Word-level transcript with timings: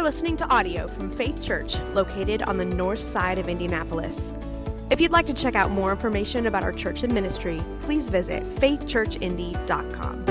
You're 0.00 0.06
listening 0.06 0.38
to 0.38 0.48
audio 0.48 0.88
from 0.88 1.10
Faith 1.10 1.42
Church, 1.42 1.78
located 1.92 2.40
on 2.44 2.56
the 2.56 2.64
north 2.64 3.02
side 3.02 3.36
of 3.36 3.50
Indianapolis. 3.50 4.32
If 4.88 4.98
you'd 4.98 5.10
like 5.10 5.26
to 5.26 5.34
check 5.34 5.54
out 5.54 5.70
more 5.70 5.90
information 5.92 6.46
about 6.46 6.62
our 6.62 6.72
church 6.72 7.02
and 7.02 7.12
ministry, 7.12 7.62
please 7.82 8.08
visit 8.08 8.42
faithchurchindy.com. 8.54 10.24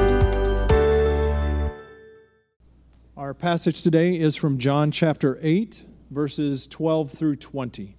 Our 3.16 3.36
passage 3.36 3.84
today 3.84 4.20
is 4.20 4.36
from 4.36 4.58
John 4.58 4.90
chapter 4.90 5.38
8, 5.40 5.86
verses 6.10 6.66
12 6.66 7.12
through 7.12 7.36
20. 7.36 7.96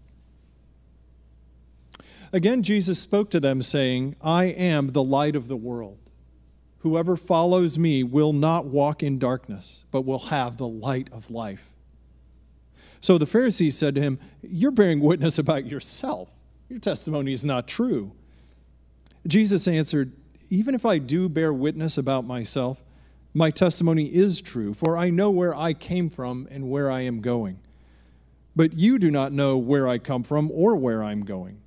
Again, 2.33 2.65
Jesus 2.65 2.99
spoke 2.99 3.31
to 3.31 3.39
them, 3.39 3.63
saying, 3.63 4.17
I 4.21 4.47
am 4.47 4.89
the 4.89 5.05
light 5.05 5.37
of 5.37 5.47
the 5.47 5.57
world. 5.57 6.00
Whoever 6.81 7.17
follows 7.17 7.79
me 7.79 8.03
will 8.03 8.33
not 8.33 8.67
walk 8.67 9.03
in 9.03 9.19
darkness, 9.19 9.85
but 9.91 10.03
will 10.03 10.19
have 10.19 10.57
the 10.57 10.69
light 10.69 11.11
of 11.13 11.31
life. 11.31 11.75
So 13.01 13.19
the 13.19 13.27
Pharisees 13.27 13.77
said 13.77 13.95
to 13.95 14.01
him, 14.01 14.19
You're 14.43 14.71
bearing 14.71 15.01
witness 15.01 15.39
about 15.39 15.67
yourself. 15.67 16.31
Your 16.69 16.79
testimony 16.79 17.33
is 17.33 17.45
not 17.45 17.69
true. 17.69 18.13
Jesus 19.27 19.69
answered, 19.69 20.13
Even 20.49 20.75
if 20.75 20.87
I 20.87 20.99
do 20.99 21.29
bear 21.29 21.53
witness 21.53 21.99
about 21.99 22.25
myself, 22.25 22.83
my 23.35 23.51
testimony 23.51 24.07
is 24.07 24.41
true, 24.41 24.75
for 24.75 24.97
I 24.97 25.11
know 25.11 25.31
where 25.31 25.55
I 25.55 25.73
came 25.75 26.09
from 26.11 26.49
and 26.51 26.71
where 26.71 26.91
I 26.91 27.03
am 27.03 27.21
going. 27.21 27.59
But 28.57 28.73
you 28.73 28.99
do 28.99 29.11
not 29.11 29.33
know 29.33 29.57
where 29.57 29.87
I 29.87 29.99
come 29.99 30.23
from 30.23 30.51
or 30.53 30.77
where 30.77 31.05
I'm 31.05 31.25
going. 31.25 31.61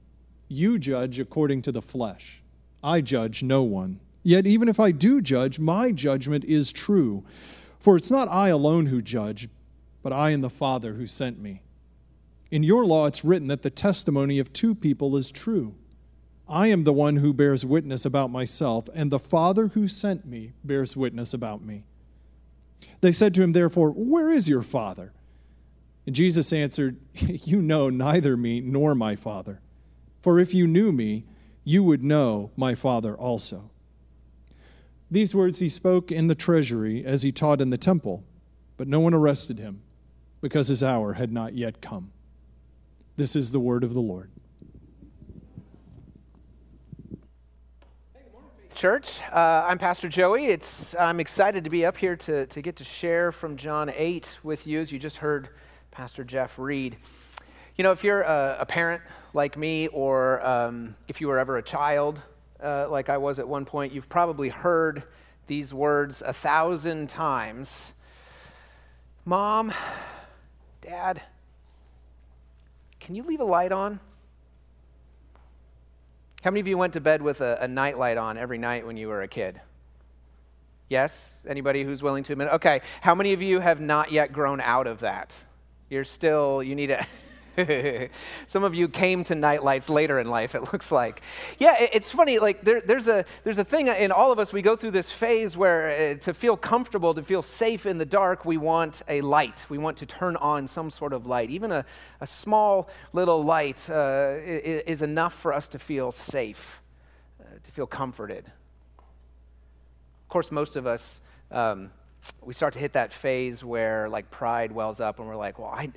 You 0.48 0.78
judge 0.78 1.20
according 1.20 1.62
to 1.64 1.72
the 1.72 1.82
flesh. 1.82 2.42
I 2.84 3.02
judge 3.02 3.44
no 3.44 3.64
one. 3.64 4.00
Yet, 4.24 4.48
even 4.48 4.70
if 4.70 4.80
I 4.80 4.92
do 4.92 5.22
judge, 5.22 5.60
my 5.60 5.92
judgment 5.92 6.46
is 6.46 6.72
true. 6.72 7.24
For 7.80 7.98
it's 7.98 8.10
not 8.10 8.30
I 8.30 8.48
alone 8.48 8.86
who 8.86 9.02
judge, 9.02 9.50
but 10.02 10.14
I 10.14 10.30
and 10.30 10.44
the 10.44 10.50
Father 10.50 10.94
who 10.94 11.06
sent 11.06 11.40
me. 11.40 11.62
In 12.50 12.64
your 12.64 12.86
law, 12.86 13.06
it's 13.06 13.26
written 13.26 13.50
that 13.50 13.62
the 13.62 13.70
testimony 13.70 14.40
of 14.40 14.54
two 14.54 14.74
people 14.74 15.18
is 15.18 15.32
true. 15.32 15.76
I 16.48 16.68
am 16.68 16.84
the 16.84 16.94
one 16.94 17.18
who 17.18 17.34
bears 17.34 17.66
witness 17.66 18.06
about 18.06 18.30
myself, 18.30 18.88
and 18.94 19.12
the 19.12 19.20
Father 19.20 19.68
who 19.68 19.88
sent 19.88 20.26
me 20.26 20.54
bears 20.64 20.96
witness 20.96 21.34
about 21.34 21.62
me. 21.62 21.86
They 23.02 23.12
said 23.12 23.34
to 23.36 23.44
him, 23.44 23.52
therefore, 23.52 23.90
Where 23.90 24.32
is 24.32 24.48
your 24.48 24.62
Father? 24.62 25.14
And 26.06 26.16
Jesus 26.16 26.54
answered, 26.54 26.98
You 27.16 27.62
know 27.62 27.90
neither 27.90 28.38
me 28.38 28.62
nor 28.62 28.96
my 28.96 29.16
Father. 29.16 29.60
For 30.22 30.40
if 30.40 30.54
you 30.54 30.68
knew 30.68 30.92
me, 30.92 31.26
you 31.64 31.84
would 31.84 32.04
know 32.04 32.52
my 32.56 32.76
Father 32.76 33.16
also. 33.16 33.72
These 35.14 35.36
words 35.36 35.60
he 35.60 35.70
spoke 35.70 36.12
in 36.12 36.26
the 36.26 36.34
treasury 36.34 37.06
as 37.06 37.22
he 37.22 37.32
taught 37.32 37.62
in 37.62 37.70
the 37.70 37.78
temple, 37.78 38.24
but 38.78 38.88
no 38.88 39.00
one 39.00 39.14
arrested 39.14 39.60
him 39.60 39.84
because 40.42 40.70
his 40.70 40.82
hour 40.82 41.14
had 41.14 41.32
not 41.32 41.54
yet 41.54 41.82
come. 41.82 42.12
This 43.16 43.36
is 43.36 43.52
the 43.52 43.60
word 43.60 43.84
of 43.84 43.94
the 43.94 44.00
Lord. 44.00 44.32
Church, 48.74 49.20
uh, 49.32 49.68
I'm 49.68 49.78
Pastor 49.78 50.10
Joey. 50.10 50.48
It's, 50.48 50.96
I'm 50.96 51.20
excited 51.20 51.64
to 51.64 51.70
be 51.70 51.86
up 51.86 51.96
here 51.96 52.16
to, 52.16 52.48
to 52.48 52.62
get 52.64 52.76
to 52.78 52.84
share 52.84 53.32
from 53.32 53.56
John 53.56 53.94
8 53.96 54.40
with 54.42 54.66
you, 54.66 54.82
as 54.82 54.92
you 54.92 54.98
just 54.98 55.18
heard 55.18 55.50
Pastor 55.92 56.24
Jeff 56.24 56.58
read. 56.58 56.98
You 57.76 57.84
know, 57.84 57.92
if 57.92 58.04
you're 58.04 58.24
a, 58.24 58.58
a 58.62 58.66
parent 58.66 59.04
like 59.36 59.58
me, 59.58 59.90
or 59.90 60.44
um, 60.44 60.96
if 61.08 61.22
you 61.22 61.28
were 61.28 61.38
ever 61.38 61.58
a 61.58 61.64
child 61.64 62.20
uh, 62.64 62.88
like 62.90 63.10
I 63.10 63.18
was 63.18 63.40
at 63.40 63.48
one 63.48 63.66
point, 63.66 63.94
you've 63.94 64.10
probably 64.10 64.50
heard 64.50 65.04
these 65.48 65.74
words 65.74 66.24
a 66.26 66.34
thousand 66.34 67.10
times 67.10 67.94
Mom, 69.26 69.74
Dad, 70.82 71.22
can 73.00 73.16
you 73.16 73.24
leave 73.24 73.40
a 73.40 73.46
light 73.46 73.72
on? 73.72 74.02
How 76.44 76.52
many 76.52 76.60
of 76.60 76.68
you 76.68 76.78
went 76.78 76.92
to 76.94 77.00
bed 77.00 77.22
with 77.22 77.40
a, 77.40 77.58
a 77.62 77.68
night 77.70 77.98
light 77.98 78.18
on 78.18 78.38
every 78.38 78.58
night 78.58 78.86
when 78.86 78.98
you 78.98 79.08
were 79.08 79.22
a 79.22 79.28
kid? 79.30 79.62
Yes? 80.90 81.42
Anybody 81.48 81.84
who's 81.84 82.04
willing 82.04 82.24
to 82.24 82.34
admit? 82.34 82.50
Okay. 82.50 82.82
How 83.00 83.16
many 83.16 83.32
of 83.32 83.42
you 83.42 83.62
have 83.62 83.80
not 83.80 84.12
yet 84.12 84.34
grown 84.34 84.60
out 84.60 84.88
of 84.88 85.00
that? 85.00 85.34
You're 85.90 86.04
still, 86.04 86.62
you 86.62 86.76
need 86.76 86.88
to. 86.88 87.06
Some 88.48 88.64
of 88.64 88.74
you 88.74 88.88
came 88.88 89.24
to 89.26 89.36
nightlights 89.36 89.90
later 89.90 90.20
in 90.20 90.30
life, 90.30 90.56
it 90.56 90.74
looks 90.74 90.92
like. 90.92 91.22
Yeah, 91.60 91.76
it's 91.80 92.10
funny. 92.10 92.40
Like 92.40 92.62
there, 92.62 92.82
there's 92.82 93.08
a 93.08 93.26
there's 93.44 93.60
a 93.60 93.64
thing 93.64 93.88
in 93.88 94.12
all 94.12 94.32
of 94.32 94.40
us. 94.40 94.52
We 94.52 94.62
go 94.62 94.76
through 94.76 94.92
this 94.92 95.12
phase 95.12 95.56
where 95.56 96.14
uh, 96.14 96.20
to 96.22 96.34
feel 96.34 96.58
comfortable, 96.58 97.14
to 97.14 97.22
feel 97.22 97.42
safe 97.42 97.86
in 97.86 97.98
the 97.98 98.06
dark, 98.06 98.46
we 98.46 98.58
want 98.58 99.04
a 99.08 99.22
light. 99.22 99.66
We 99.70 99.78
want 99.78 99.98
to 99.98 100.06
turn 100.06 100.36
on 100.38 100.68
some 100.68 100.90
sort 100.90 101.14
of 101.14 101.28
light. 101.28 101.52
Even 101.52 101.72
a, 101.72 101.86
a 102.22 102.28
small 102.28 102.90
little 103.14 103.44
light 103.44 103.88
uh, 103.90 104.36
is, 104.44 105.04
enough 105.04 105.34
for 105.34 105.54
us 105.54 105.68
to 105.70 105.80
feel 105.80 106.12
safe, 106.12 106.82
uh, 107.40 107.46
to 107.62 107.72
feel 107.72 107.86
comforted. 107.86 108.46
Of 108.48 110.30
course, 110.30 110.52
most 110.52 110.76
of 110.76 110.88
us. 110.88 111.22
Um, 111.52 111.92
we 112.42 112.54
start 112.54 112.74
to 112.74 112.80
hit 112.80 112.94
that 112.94 113.12
phase 113.12 113.66
where 113.66 114.08
like 114.08 114.32
pride 114.32 114.72
wells 114.72 115.02
up 115.02 115.20
and 115.20 115.28
we're 115.28 115.36
like 115.36 115.60
well 115.60 115.74
i 115.76 115.92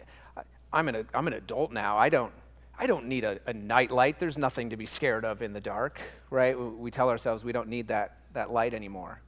I'm 0.76 0.88
an, 0.88 1.08
I'm 1.14 1.26
an 1.26 1.32
adult 1.32 1.72
now. 1.72 1.96
I 1.96 2.10
don't, 2.10 2.30
I 2.78 2.86
don't 2.86 3.06
need 3.06 3.24
a, 3.24 3.38
a 3.46 3.54
night 3.54 3.90
light. 3.90 4.18
There's 4.18 4.36
nothing 4.36 4.68
to 4.70 4.76
be 4.76 4.84
scared 4.84 5.24
of 5.24 5.40
in 5.40 5.54
the 5.54 5.60
dark, 5.60 5.98
right? 6.28 6.54
We 6.54 6.90
tell 6.90 7.08
ourselves 7.08 7.42
we 7.42 7.52
don't 7.52 7.68
need 7.68 7.88
that, 7.88 8.18
that 8.34 8.52
light 8.52 8.74
anymore. 8.74 9.22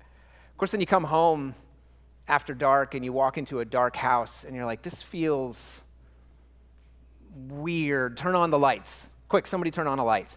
Of 0.00 0.58
course, 0.58 0.72
then 0.72 0.80
you 0.80 0.88
come 0.88 1.04
home 1.04 1.54
after 2.26 2.52
dark 2.52 2.96
and 2.96 3.04
you 3.04 3.12
walk 3.12 3.38
into 3.38 3.60
a 3.60 3.64
dark 3.64 3.94
house 3.94 4.42
and 4.42 4.56
you're 4.56 4.66
like, 4.66 4.82
this 4.82 5.02
feels 5.02 5.82
weird. 7.48 8.16
Turn 8.16 8.34
on 8.34 8.50
the 8.50 8.58
lights. 8.58 9.12
Quick, 9.28 9.46
somebody 9.46 9.70
turn 9.70 9.86
on 9.86 10.00
a 10.00 10.04
light. 10.04 10.36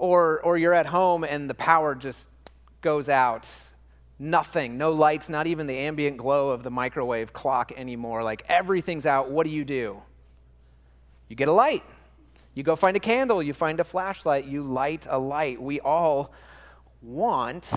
Or, 0.00 0.40
or 0.40 0.58
you're 0.58 0.74
at 0.74 0.86
home 0.86 1.22
and 1.22 1.48
the 1.48 1.54
power 1.54 1.94
just 1.94 2.28
goes 2.80 3.08
out 3.08 3.48
Nothing, 4.18 4.78
no 4.78 4.92
lights, 4.92 5.28
not 5.28 5.46
even 5.46 5.66
the 5.66 5.76
ambient 5.76 6.16
glow 6.16 6.50
of 6.50 6.62
the 6.62 6.70
microwave 6.70 7.32
clock 7.32 7.72
anymore. 7.76 8.22
Like 8.22 8.44
everything's 8.48 9.06
out. 9.06 9.30
What 9.30 9.44
do 9.44 9.50
you 9.50 9.64
do? 9.64 10.02
You 11.28 11.36
get 11.36 11.48
a 11.48 11.52
light. 11.52 11.82
You 12.54 12.62
go 12.62 12.76
find 12.76 12.96
a 12.96 13.00
candle, 13.00 13.42
you 13.42 13.54
find 13.54 13.80
a 13.80 13.84
flashlight, 13.84 14.44
you 14.44 14.62
light 14.62 15.06
a 15.08 15.18
light. 15.18 15.60
We 15.60 15.80
all 15.80 16.32
want 17.00 17.70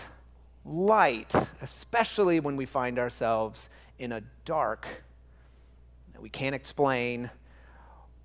light, 0.65 1.33
especially 1.61 2.39
when 2.39 2.57
we 2.57 2.65
find 2.65 2.99
ourselves 2.99 3.69
in 3.99 4.11
a 4.11 4.21
dark 4.43 4.85
that 6.13 6.21
we 6.21 6.29
can't 6.29 6.55
explain 6.55 7.29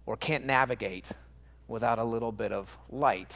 or 0.06 0.16
can't 0.16 0.44
navigate 0.44 1.06
without 1.68 2.00
a 2.00 2.04
little 2.04 2.32
bit 2.32 2.50
of 2.50 2.76
light. 2.88 3.34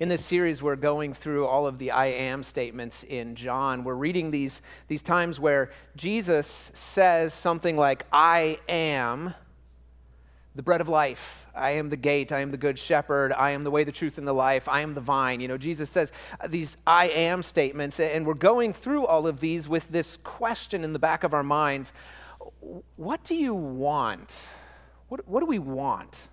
In 0.00 0.08
this 0.08 0.24
series, 0.24 0.60
we're 0.60 0.74
going 0.74 1.14
through 1.14 1.46
all 1.46 1.68
of 1.68 1.78
the 1.78 1.92
I 1.92 2.06
am 2.06 2.42
statements 2.42 3.04
in 3.04 3.36
John. 3.36 3.84
We're 3.84 3.94
reading 3.94 4.32
these, 4.32 4.60
these 4.88 5.04
times 5.04 5.38
where 5.38 5.70
Jesus 5.94 6.72
says 6.74 7.32
something 7.32 7.76
like, 7.76 8.04
I 8.12 8.58
am 8.68 9.34
the 10.56 10.64
bread 10.64 10.80
of 10.80 10.88
life. 10.88 11.46
I 11.54 11.70
am 11.70 11.90
the 11.90 11.96
gate. 11.96 12.32
I 12.32 12.40
am 12.40 12.50
the 12.50 12.56
good 12.56 12.76
shepherd. 12.76 13.32
I 13.32 13.50
am 13.50 13.62
the 13.62 13.70
way, 13.70 13.84
the 13.84 13.92
truth, 13.92 14.18
and 14.18 14.26
the 14.26 14.32
life. 14.32 14.68
I 14.68 14.80
am 14.80 14.94
the 14.94 15.00
vine. 15.00 15.38
You 15.38 15.46
know, 15.46 15.58
Jesus 15.58 15.90
says 15.90 16.10
these 16.48 16.76
I 16.84 17.10
am 17.10 17.44
statements, 17.44 18.00
and 18.00 18.26
we're 18.26 18.34
going 18.34 18.72
through 18.72 19.06
all 19.06 19.28
of 19.28 19.38
these 19.38 19.68
with 19.68 19.88
this 19.90 20.16
question 20.24 20.82
in 20.82 20.92
the 20.92 20.98
back 20.98 21.22
of 21.22 21.34
our 21.34 21.44
minds 21.44 21.92
What 22.96 23.22
do 23.22 23.36
you 23.36 23.54
want? 23.54 24.44
What, 25.06 25.28
what 25.28 25.38
do 25.38 25.46
we 25.46 25.60
want? 25.60 26.28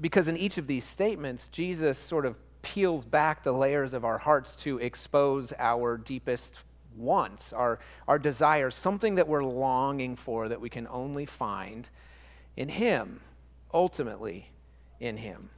Because 0.00 0.28
in 0.28 0.36
each 0.36 0.58
of 0.58 0.66
these 0.66 0.84
statements, 0.84 1.48
Jesus 1.48 1.98
sort 1.98 2.26
of 2.26 2.36
peels 2.62 3.04
back 3.04 3.42
the 3.42 3.52
layers 3.52 3.94
of 3.94 4.04
our 4.04 4.18
hearts 4.18 4.56
to 4.56 4.78
expose 4.78 5.52
our 5.58 5.96
deepest 5.96 6.60
wants, 6.96 7.52
our, 7.52 7.78
our 8.06 8.18
desires, 8.18 8.74
something 8.74 9.14
that 9.16 9.28
we're 9.28 9.44
longing 9.44 10.16
for 10.16 10.48
that 10.48 10.60
we 10.60 10.68
can 10.68 10.86
only 10.88 11.26
find 11.26 11.88
in 12.56 12.68
Him, 12.68 13.20
ultimately 13.72 14.50
in 15.00 15.16
Him. 15.16 15.50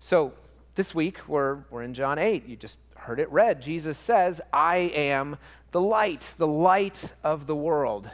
So 0.00 0.32
this 0.74 0.94
week, 0.94 1.28
we're, 1.28 1.58
we're 1.70 1.82
in 1.82 1.94
John 1.94 2.18
8. 2.18 2.46
You 2.46 2.56
just 2.56 2.78
heard 2.96 3.20
it 3.20 3.30
read. 3.30 3.62
Jesus 3.62 3.96
says, 3.96 4.40
I 4.52 4.76
am 4.76 5.36
the 5.70 5.80
light, 5.80 6.34
the 6.36 6.46
light 6.46 7.12
of 7.22 7.46
the 7.46 7.56
world. 7.56 8.10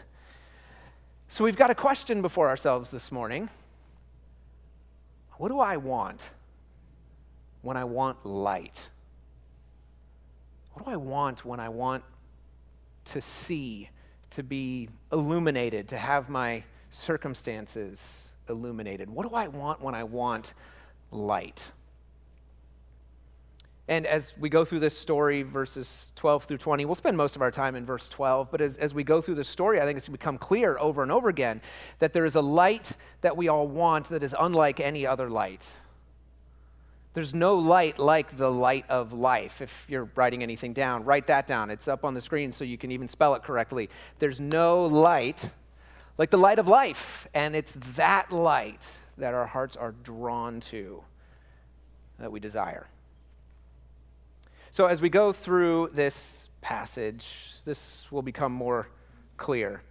So 1.29 1.45
we've 1.45 1.57
got 1.57 1.71
a 1.71 1.75
question 1.75 2.23
before 2.23 2.49
ourselves 2.49 2.91
this 2.91 3.11
morning. 3.11 3.49
What 5.41 5.49
do 5.49 5.59
I 5.59 5.79
want 5.79 6.29
when 7.63 7.79
I 7.79 7.85
want 7.85 8.27
light? 8.27 8.91
What 10.75 10.85
do 10.85 10.91
I 10.91 10.97
want 10.97 11.47
when 11.47 11.59
I 11.59 11.71
want 11.71 12.05
to 13.07 13.23
see, 13.23 13.89
to 14.33 14.43
be 14.43 14.91
illuminated, 15.11 15.89
to 15.89 15.97
have 15.97 16.29
my 16.29 16.63
circumstances 16.91 18.29
illuminated? 18.51 19.09
What 19.09 19.27
do 19.27 19.35
I 19.35 19.49
want 19.49 19.81
when 19.81 19.95
I 19.95 20.05
want 20.05 20.53
light? 21.11 21.73
And 23.91 24.07
as 24.07 24.39
we 24.39 24.49
go 24.49 24.65
through 24.65 24.79
this 24.79 24.97
story, 24.97 25.43
verses 25.43 26.13
12 26.15 26.45
through 26.45 26.59
20, 26.59 26.85
we'll 26.85 26.95
spend 26.95 27.17
most 27.17 27.35
of 27.35 27.43
our 27.43 27.51
time 27.51 27.75
in 27.75 27.85
verse 27.85 28.09
12. 28.09 28.49
But 28.49 28.61
as, 28.61 28.77
as 28.77 28.95
we 28.95 29.03
go 29.03 29.21
through 29.21 29.35
the 29.35 29.43
story, 29.43 29.81
I 29.81 29.85
think 29.85 29.99
it's 29.99 30.09
become 30.09 30.39
clear 30.39 30.79
over 30.79 31.03
and 31.03 31.11
over 31.11 31.29
again 31.29 31.61
that 31.99 32.13
there 32.13 32.25
is 32.25 32.37
a 32.37 32.41
light 32.41 32.93
that 33.23 33.37
we 33.37 33.49
all 33.49 33.67
want 33.67 34.09
that 34.11 34.23
is 34.23 34.33
unlike 34.39 34.79
any 34.79 35.09
other 35.09 35.29
light. 35.29 35.67
There's 37.15 37.35
no 37.35 37.57
light 37.57 37.99
like 37.99 38.37
the 38.37 38.49
light 38.49 38.89
of 38.89 39.13
life. 39.13 39.61
If 39.61 39.87
you're 39.89 40.09
writing 40.15 40.45
anything 40.45 40.73
down, 40.73 41.03
write 41.03 41.27
that 41.27 41.49
down. 41.49 41.69
It's 41.69 41.89
up 41.89 42.05
on 42.05 42.15
the 42.15 42.21
screen 42.21 42.53
so 42.53 42.63
you 42.63 42.79
can 42.79 42.93
even 42.93 43.09
spell 43.09 43.35
it 43.35 43.43
correctly. 43.43 43.91
There's 44.21 44.41
no 44.41 44.87
light 44.87 45.51
like 46.17 46.31
the 46.31 46.39
light 46.39 46.61
of 46.61 46.69
life. 46.69 47.27
And 47.35 47.57
it's 47.57 47.77
that 47.97 48.31
light 48.31 48.89
that 49.19 49.35
our 49.35 49.47
hearts 49.47 49.75
are 49.75 49.91
drawn 50.05 50.61
to, 50.61 51.03
that 52.21 52.31
we 52.31 52.39
desire. 52.39 52.87
So, 54.73 54.87
as 54.87 55.03
we 55.03 55.09
go 55.09 55.33
through 55.33 55.91
this 55.95 56.49
passage, 56.61 57.55
this 57.65 58.07
will 58.13 58.23
become 58.23 58.53
more 58.53 58.89
clear. 59.37 59.83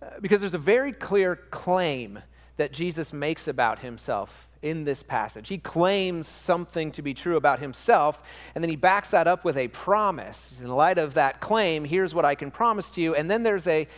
Uh, 0.00 0.06
because 0.20 0.40
there's 0.40 0.54
a 0.54 0.58
very 0.58 0.92
clear 0.92 1.34
claim 1.34 2.20
that 2.56 2.72
Jesus 2.72 3.12
makes 3.12 3.48
about 3.48 3.80
himself 3.80 4.48
in 4.62 4.84
this 4.84 5.02
passage. 5.02 5.48
He 5.48 5.58
claims 5.58 6.28
something 6.28 6.92
to 6.92 7.02
be 7.02 7.12
true 7.12 7.36
about 7.36 7.58
himself, 7.58 8.22
and 8.54 8.62
then 8.62 8.70
he 8.70 8.76
backs 8.76 9.08
that 9.10 9.26
up 9.26 9.44
with 9.44 9.56
a 9.56 9.66
promise. 9.66 10.60
In 10.60 10.68
light 10.68 10.98
of 10.98 11.14
that 11.14 11.40
claim, 11.40 11.84
here's 11.84 12.14
what 12.14 12.24
I 12.24 12.36
can 12.36 12.52
promise 12.52 12.92
to 12.92 13.00
you. 13.00 13.16
And 13.16 13.28
then 13.28 13.42
there's 13.42 13.66
a, 13.66 13.88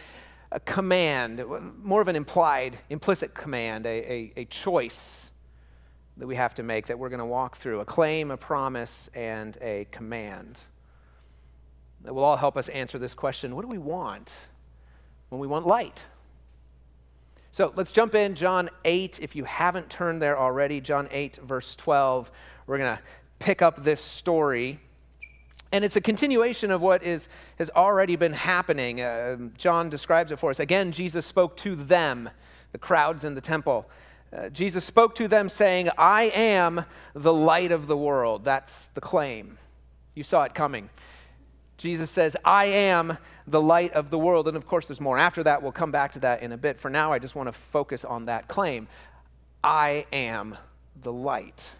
a 0.50 0.60
command, 0.60 1.44
more 1.82 2.00
of 2.00 2.08
an 2.08 2.16
implied, 2.16 2.78
implicit 2.88 3.34
command, 3.34 3.84
a, 3.84 4.12
a, 4.12 4.32
a 4.38 4.44
choice 4.46 5.30
that 6.16 6.26
we 6.26 6.36
have 6.36 6.54
to 6.54 6.62
make 6.62 6.86
that 6.86 6.98
we're 6.98 7.08
going 7.08 7.18
to 7.18 7.26
walk 7.26 7.56
through 7.56 7.80
a 7.80 7.84
claim, 7.84 8.30
a 8.30 8.36
promise, 8.36 9.10
and 9.14 9.58
a 9.60 9.86
command 9.90 10.60
that 12.04 12.14
will 12.14 12.24
all 12.24 12.36
help 12.36 12.56
us 12.56 12.68
answer 12.68 12.98
this 12.98 13.14
question 13.14 13.54
what 13.54 13.62
do 13.62 13.68
we 13.68 13.78
want 13.78 14.34
when 15.28 15.40
we 15.40 15.46
want 15.46 15.66
light? 15.66 16.04
So 17.50 17.72
let's 17.74 17.90
jump 17.90 18.14
in, 18.14 18.34
John 18.34 18.68
8. 18.84 19.18
If 19.22 19.34
you 19.34 19.44
haven't 19.44 19.88
turned 19.88 20.20
there 20.20 20.38
already, 20.38 20.80
John 20.80 21.08
8, 21.10 21.38
verse 21.42 21.74
12, 21.74 22.30
we're 22.66 22.76
going 22.76 22.96
to 22.96 23.02
pick 23.38 23.62
up 23.62 23.82
this 23.82 24.02
story. 24.02 24.78
And 25.72 25.82
it's 25.82 25.96
a 25.96 26.00
continuation 26.02 26.70
of 26.70 26.82
what 26.82 27.02
is, 27.02 27.28
has 27.58 27.70
already 27.70 28.14
been 28.14 28.34
happening. 28.34 29.00
Uh, 29.00 29.36
John 29.56 29.88
describes 29.88 30.32
it 30.32 30.38
for 30.38 30.50
us. 30.50 30.60
Again, 30.60 30.92
Jesus 30.92 31.24
spoke 31.24 31.56
to 31.58 31.74
them, 31.74 32.28
the 32.72 32.78
crowds 32.78 33.24
in 33.24 33.34
the 33.34 33.40
temple. 33.40 33.88
Uh, 34.32 34.48
Jesus 34.48 34.84
spoke 34.84 35.14
to 35.16 35.28
them 35.28 35.48
saying, 35.48 35.88
I 35.96 36.24
am 36.24 36.84
the 37.14 37.32
light 37.32 37.72
of 37.72 37.86
the 37.86 37.96
world. 37.96 38.44
That's 38.44 38.88
the 38.88 39.00
claim. 39.00 39.58
You 40.14 40.22
saw 40.22 40.42
it 40.42 40.54
coming. 40.54 40.90
Jesus 41.76 42.10
says, 42.10 42.36
I 42.44 42.66
am 42.66 43.18
the 43.46 43.60
light 43.60 43.92
of 43.92 44.10
the 44.10 44.18
world. 44.18 44.48
And 44.48 44.56
of 44.56 44.66
course, 44.66 44.88
there's 44.88 45.00
more 45.00 45.18
after 45.18 45.42
that. 45.44 45.62
We'll 45.62 45.72
come 45.72 45.92
back 45.92 46.12
to 46.12 46.20
that 46.20 46.42
in 46.42 46.52
a 46.52 46.56
bit. 46.56 46.80
For 46.80 46.90
now, 46.90 47.12
I 47.12 47.18
just 47.18 47.34
want 47.34 47.48
to 47.48 47.52
focus 47.52 48.04
on 48.04 48.26
that 48.26 48.48
claim 48.48 48.88
I 49.62 50.06
am 50.12 50.56
the 51.02 51.12
light. 51.12 51.72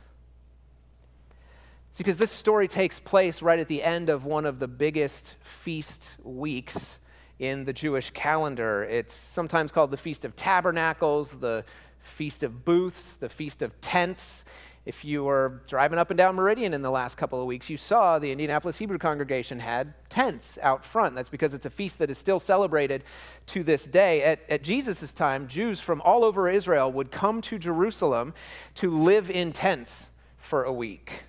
It's 1.90 1.98
because 1.98 2.19
this 2.19 2.32
story 2.32 2.69
takes 2.69 3.00
place 3.00 3.40
right 3.43 3.58
at 3.58 3.69
the 3.69 3.82
end 3.82 4.10
of 4.10 4.25
one 4.25 4.44
of 4.44 4.58
the 4.58 4.69
biggest 4.69 5.34
feast 5.43 6.14
weeks 6.22 6.98
in 7.38 7.64
the 7.64 7.72
Jewish 7.72 8.10
calendar. 8.10 8.84
It's 8.84 9.14
sometimes 9.14 9.72
called 9.72 9.90
the 9.90 9.96
Feast 9.96 10.25
of 10.25 10.37
Tabernacles, 10.37 11.32
the 11.32 11.64
Feast 12.06 12.43
of 12.43 12.64
Booths, 12.64 13.17
the 13.17 13.29
Feast 13.29 13.62
of 13.62 13.79
Tents. 13.81 14.44
If 14.85 15.05
you 15.05 15.25
were 15.25 15.62
driving 15.67 15.99
up 15.99 16.11
and 16.11 16.17
down 16.17 16.37
Meridian 16.37 16.73
in 16.73 16.81
the 16.81 16.91
last 16.91 17.17
couple 17.17 17.41
of 17.41 17.47
weeks, 17.47 17.69
you 17.69 17.76
saw 17.76 18.20
the 18.20 18.31
Indianapolis 18.31 18.79
Hebrew 18.79 18.99
congregation 18.99 19.58
had 19.58 19.94
tents 20.08 20.58
out 20.62 20.85
front. 20.85 21.17
That's 21.17 21.29
because 21.29 21.55
it's 21.55 21.67
a 21.67 21.70
feast 21.70 21.99
that 21.99 22.08
is 22.08 22.19
still 22.19 22.38
celebrated 22.38 23.03
to 23.47 23.64
this 23.64 23.85
day. 23.85 24.23
At, 24.23 24.49
at 24.49 24.62
Jesus' 24.62 25.12
time, 25.12 25.49
Jews 25.49 25.81
from 25.81 26.00
all 26.03 26.25
over 26.25 26.49
Israel 26.49 26.93
would 26.93 27.11
come 27.11 27.41
to 27.43 27.58
Jerusalem 27.58 28.32
to 28.76 28.91
live 28.91 29.29
in 29.29 29.53
tents 29.53 30.11
for 30.38 30.62
a 30.62 30.73
week. 30.73 31.25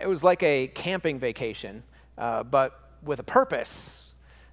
It 0.00 0.06
was 0.06 0.24
like 0.24 0.42
a 0.42 0.68
camping 0.68 1.18
vacation, 1.18 1.82
uh, 2.16 2.44
but 2.44 2.92
with 3.02 3.20
a 3.20 3.24
purpose 3.24 4.05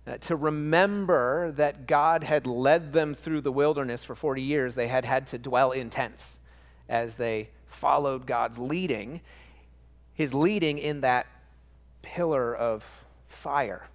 Uh, 0.05 0.17
to 0.17 0.35
remember 0.35 1.53
that 1.53 1.87
God 1.87 2.25
had 2.25 2.45
led 2.45 2.91
them 2.91 3.15
through 3.15 3.39
the 3.39 3.51
wilderness 3.51 4.03
for 4.03 4.15
40 4.15 4.41
years. 4.41 4.75
They 4.75 4.87
had 4.87 5.05
had 5.05 5.27
to 5.27 5.37
dwell 5.37 5.71
in 5.71 5.89
tents 5.89 6.39
as 6.89 7.15
they 7.15 7.49
followed 7.67 8.25
God's 8.25 8.57
leading, 8.57 9.21
his 10.13 10.33
leading 10.33 10.77
in 10.77 11.01
that 11.01 11.25
pillar 12.01 12.53
of 12.53 12.83
fire. 13.27 13.87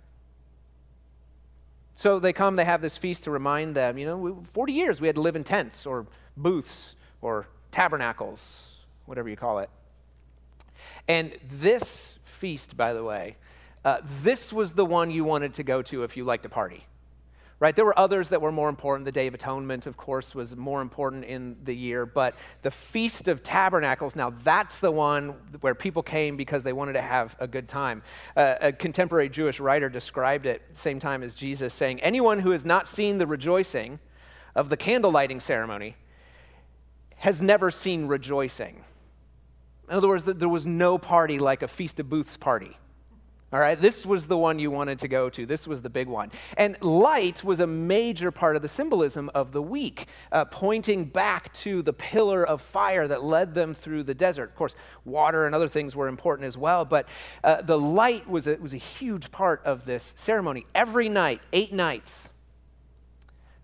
So 1.95 2.19
they 2.19 2.33
come, 2.33 2.57
they 2.57 2.65
have 2.65 2.81
this 2.81 2.97
feast 2.97 3.25
to 3.25 3.31
remind 3.31 3.75
them, 3.75 3.99
you 3.99 4.07
know, 4.07 4.45
40 4.53 4.73
years 4.73 5.01
we 5.01 5.09
had 5.09 5.17
to 5.17 5.21
live 5.21 5.37
in 5.37 5.45
tents 5.45 5.85
or 5.85 6.07
booths 6.37 6.97
or 7.21 7.49
tabernacles, 7.71 8.63
whatever 9.05 9.29
you 9.29 9.37
call 9.37 9.59
it. 9.59 9.69
And 11.07 11.33
this 11.61 12.19
feast, 12.25 12.77
by 12.77 12.93
the 12.93 13.03
way, 13.03 13.37
uh, 13.85 13.99
this 14.23 14.53
was 14.53 14.73
the 14.73 14.85
one 14.85 15.11
you 15.11 15.25
wanted 15.25 15.55
to 15.55 15.63
go 15.63 15.83
to 15.83 16.03
if 16.03 16.17
you 16.17 16.25
liked 16.25 16.43
to 16.43 16.49
party. 16.49 16.87
Right? 17.61 17.75
There 17.75 17.85
were 17.85 17.99
others 17.99 18.29
that 18.29 18.41
were 18.41 18.53
more 18.53 18.69
important. 18.69 19.05
The 19.05 19.11
Day 19.11 19.27
of 19.27 19.35
Atonement, 19.35 19.89
of 19.89 19.97
course, 19.97 20.33
was 20.33 20.55
more 20.55 20.81
important 20.81 21.25
in 21.25 21.57
the 21.65 21.75
year, 21.75 22.07
but 22.07 22.37
the 22.63 22.71
Feast 22.71 23.27
of 23.27 23.43
Tabernacles, 23.43 24.15
now 24.15 24.31
that's 24.31 24.79
the 24.79 24.93
one 24.93 25.35
where 25.61 25.75
people 25.75 26.05
came 26.05 26.37
because 26.37 26.63
they 26.63 26.73
wanted 26.73 26.93
to 26.93 27.03
have 27.03 27.35
a 27.41 27.49
good 27.49 27.67
time. 27.67 28.03
Uh, 28.37 28.55
a 28.61 28.73
contemporary 28.73 29.29
Jewish 29.29 29.59
writer 29.59 29.89
described 29.89 30.47
it, 30.47 30.63
same 30.71 31.01
time 31.01 31.25
as 31.25 31.35
Jesus, 31.35 31.75
saying, 31.75 32.01
Anyone 32.01 32.39
who 32.39 32.53
has 32.53 32.65
not 32.65 32.87
seen 32.87 33.19
the 33.19 33.27
rejoicing 33.27 33.99
of 34.55 34.69
the 34.69 34.77
candle 34.77 35.11
lighting 35.11 35.41
ceremony 35.41 35.97
has 37.17 37.43
never 37.43 37.73
seen 37.73 38.07
rejoicing. 38.07 38.85
In 39.89 39.97
other 39.97 40.07
words, 40.07 40.23
there 40.23 40.49
was 40.49 40.65
no 40.65 40.97
party 40.97 41.41
like 41.41 41.63
a 41.63 41.69
Feast 41.69 41.99
of 41.99 42.09
Booths 42.09 42.37
party 42.37 42.77
all 43.51 43.61
right, 43.61 43.81
this 43.81 44.05
was 44.05 44.27
the 44.27 44.37
one 44.37 44.59
you 44.59 44.71
wanted 44.71 44.99
to 44.99 45.09
go 45.09 45.31
to. 45.31 45.47
This 45.47 45.67
was 45.67 45.81
the 45.81 45.89
big 45.89 46.07
one. 46.07 46.31
And 46.59 46.77
light 46.83 47.43
was 47.43 47.61
a 47.61 47.67
major 47.67 48.31
part 48.31 48.57
of 48.57 48.63
the 48.63 48.69
symbolism 48.69 49.31
of 49.35 49.53
the 49.53 49.63
week, 49.63 50.07
uh, 50.31 50.45
pointing 50.45 51.07
back 51.07 51.51
to 51.55 51.81
the 51.81 51.95
pillar 51.95 52.47
of 52.47 52.61
fire 52.61 53.09
that 53.09 53.25
led 53.25 53.55
them 53.55 53.75
through 53.75 54.03
the 54.03 54.15
desert. 54.15 54.51
Of 54.51 54.57
course, 54.57 54.75
water 55.07 55.47
and 55.47 55.55
other 55.55 55.69
things 55.69 55.97
were 55.97 56.09
important 56.09 56.47
as 56.47 56.59
well, 56.59 56.85
but 56.85 57.09
uh, 57.43 57.63
the 57.63 57.79
light 57.79 58.29
was 58.29 58.47
a, 58.47 58.57
was 58.57 58.75
a 58.75 58.79
huge 58.79 59.31
part 59.31 59.65
of 59.65 59.87
this 59.87 60.13
ceremony. 60.17 60.67
Every 60.75 61.09
night, 61.09 61.41
eight 61.55 61.73
nights, 61.73 62.31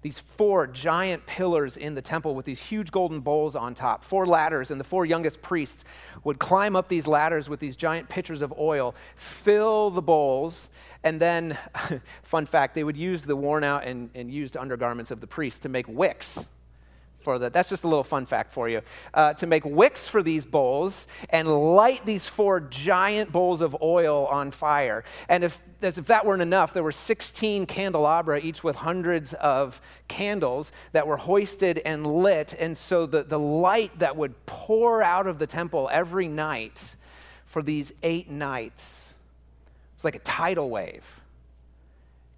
these 0.04 0.18
four 0.18 0.66
giant 0.66 1.24
pillars 1.24 1.78
in 1.78 1.94
the 1.94 2.02
temple 2.02 2.34
with 2.34 2.44
these 2.44 2.60
huge 2.60 2.90
golden 2.90 3.20
bowls 3.20 3.56
on 3.56 3.74
top, 3.74 4.04
four 4.04 4.26
ladders, 4.26 4.70
and 4.70 4.78
the 4.78 4.84
four 4.84 5.06
youngest 5.06 5.40
priests 5.40 5.82
would 6.24 6.38
climb 6.38 6.76
up 6.76 6.88
these 6.88 7.06
ladders 7.06 7.48
with 7.48 7.58
these 7.58 7.74
giant 7.74 8.06
pitchers 8.10 8.42
of 8.42 8.52
oil, 8.58 8.94
fill 9.16 9.88
the 9.90 10.02
bowls, 10.02 10.68
and 11.04 11.18
then, 11.18 11.56
fun 12.22 12.44
fact, 12.44 12.74
they 12.74 12.84
would 12.84 12.98
use 12.98 13.24
the 13.24 13.34
worn 13.34 13.64
out 13.64 13.84
and, 13.84 14.10
and 14.14 14.30
used 14.30 14.58
undergarments 14.58 15.10
of 15.10 15.22
the 15.22 15.26
priests 15.26 15.60
to 15.60 15.70
make 15.70 15.88
wicks 15.88 16.38
for 17.24 17.38
that. 17.40 17.52
That's 17.52 17.68
just 17.70 17.84
a 17.84 17.88
little 17.88 18.04
fun 18.04 18.26
fact 18.26 18.52
for 18.52 18.68
you. 18.68 18.82
Uh, 19.12 19.32
to 19.34 19.46
make 19.46 19.64
wicks 19.64 20.06
for 20.06 20.22
these 20.22 20.44
bowls 20.44 21.06
and 21.30 21.48
light 21.48 22.04
these 22.06 22.28
four 22.28 22.60
giant 22.60 23.32
bowls 23.32 23.60
of 23.60 23.76
oil 23.82 24.26
on 24.26 24.50
fire. 24.50 25.04
And 25.28 25.42
if, 25.42 25.60
as 25.82 25.98
if 25.98 26.06
that 26.06 26.24
weren't 26.24 26.42
enough, 26.42 26.72
there 26.72 26.82
were 26.82 26.92
16 26.92 27.66
candelabra, 27.66 28.40
each 28.40 28.62
with 28.62 28.76
hundreds 28.76 29.34
of 29.34 29.80
candles 30.06 30.70
that 30.92 31.06
were 31.06 31.16
hoisted 31.16 31.80
and 31.84 32.06
lit. 32.06 32.54
And 32.58 32.76
so 32.76 33.06
the, 33.06 33.24
the 33.24 33.38
light 33.38 33.98
that 33.98 34.14
would 34.14 34.46
pour 34.46 35.02
out 35.02 35.26
of 35.26 35.38
the 35.38 35.46
temple 35.46 35.88
every 35.90 36.28
night 36.28 36.94
for 37.46 37.62
these 37.62 37.92
eight 38.02 38.30
nights 38.30 39.14
was 39.96 40.04
like 40.04 40.16
a 40.16 40.20
tidal 40.20 40.70
wave 40.70 41.04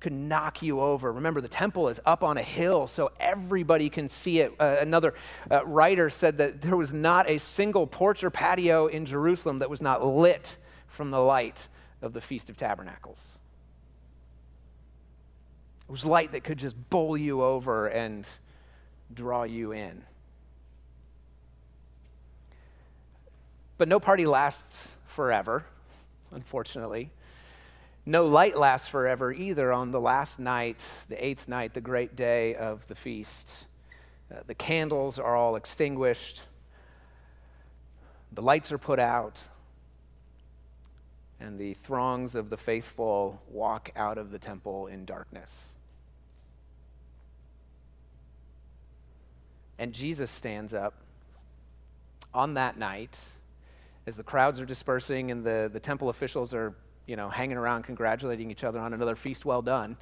could 0.07 0.13
knock 0.13 0.63
you 0.63 0.81
over. 0.81 1.13
Remember, 1.13 1.41
the 1.41 1.49
temple 1.49 1.89
is 1.89 1.99
up 2.07 2.23
on 2.23 2.39
a 2.39 2.43
hill, 2.43 2.87
so 2.87 3.11
everybody 3.19 3.89
can 3.89 4.09
see 4.09 4.39
it. 4.39 4.55
Uh, 4.61 4.77
another 4.81 5.15
uh, 5.51 5.67
writer 5.67 6.11
said 6.11 6.39
that 6.39 6.63
there 6.63 6.77
was 6.77 6.93
not 6.95 7.29
a 7.29 7.39
single 7.39 7.89
porch 7.89 8.23
or 8.23 8.31
patio 8.31 8.87
in 8.87 9.05
Jerusalem 9.05 9.59
that 9.59 9.69
was 9.69 9.83
not 9.83 10.07
lit 10.07 10.59
from 10.87 11.11
the 11.11 11.19
light 11.19 11.67
of 12.03 12.13
the 12.13 12.21
Feast 12.21 12.49
of 12.49 12.57
Tabernacles. 12.57 13.37
It 15.89 15.91
was 15.91 16.07
light 16.07 16.31
that 16.31 16.45
could 16.45 16.59
just 16.59 16.77
bowl 16.89 17.17
you 17.17 17.43
over 17.43 17.89
and 17.89 18.29
draw 19.13 19.43
you 19.43 19.73
in. 19.73 20.05
But 23.77 23.89
no 23.89 23.99
party 23.99 24.25
lasts 24.25 24.95
forever, 25.07 25.67
unfortunately. 26.31 27.11
No 28.09 28.27
light 28.27 28.57
lasts 28.57 28.87
forever 28.87 29.33
either 29.33 29.73
on 29.73 29.91
the 29.91 30.01
last 30.01 30.39
night, 30.39 30.81
the 31.09 31.23
eighth 31.23 31.49
night, 31.49 31.75
the 31.75 31.81
great 31.81 32.15
day 32.15 32.55
of 32.55 32.87
the 32.87 32.95
feast. 32.95 33.67
Uh, 34.31 34.39
the 34.47 34.55
candles 34.55 35.19
are 35.19 35.35
all 35.35 35.57
extinguished, 35.57 36.43
the 38.33 38.43
lights 38.43 38.71
are 38.71 38.79
put 38.79 39.01
out, 39.01 39.49
and 41.41 41.59
the 41.59 41.75
throngs 41.75 42.37
of 42.37 42.49
the 42.49 42.57
faithful 42.57 43.43
walk 43.49 43.91
out 43.97 44.19
of 44.19 44.31
the 44.31 44.39
temple 44.39 44.87
in 44.87 45.05
darkness. 45.05 45.75
And 49.81 49.93
Jesus 49.93 50.31
stands 50.31 50.73
up 50.73 50.95
on 52.33 52.55
that 52.55 52.79
night 52.79 53.19
as 54.07 54.17
the 54.17 54.23
crowds 54.23 54.61
are 54.61 54.65
dispersing 54.65 55.33
and 55.33 55.45
the, 55.45 55.69
the 55.73 55.81
temple 55.81 56.09
officials 56.09 56.55
are 56.55 56.73
you 57.07 57.17
know, 57.17 57.29
hanging 57.29 57.57
around 57.57 57.85
congratulating 57.85 58.51
each 58.51 58.65
other 58.65 58.79
on 58.79 58.93
another 58.93 59.17
feast 59.17 59.45
well 59.45 59.63
done. 59.63 59.97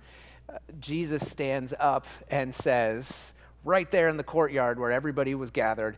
Uh, 0.49 0.59
Jesus 0.81 1.29
stands 1.31 1.73
up 1.79 2.07
and 2.31 2.55
says, 2.55 3.33
right 3.65 3.91
there 3.91 4.09
in 4.09 4.17
the 4.17 4.25
courtyard 4.25 4.79
where 4.79 4.93
everybody 4.93 5.35
was 5.35 5.51
gathered, 5.51 5.97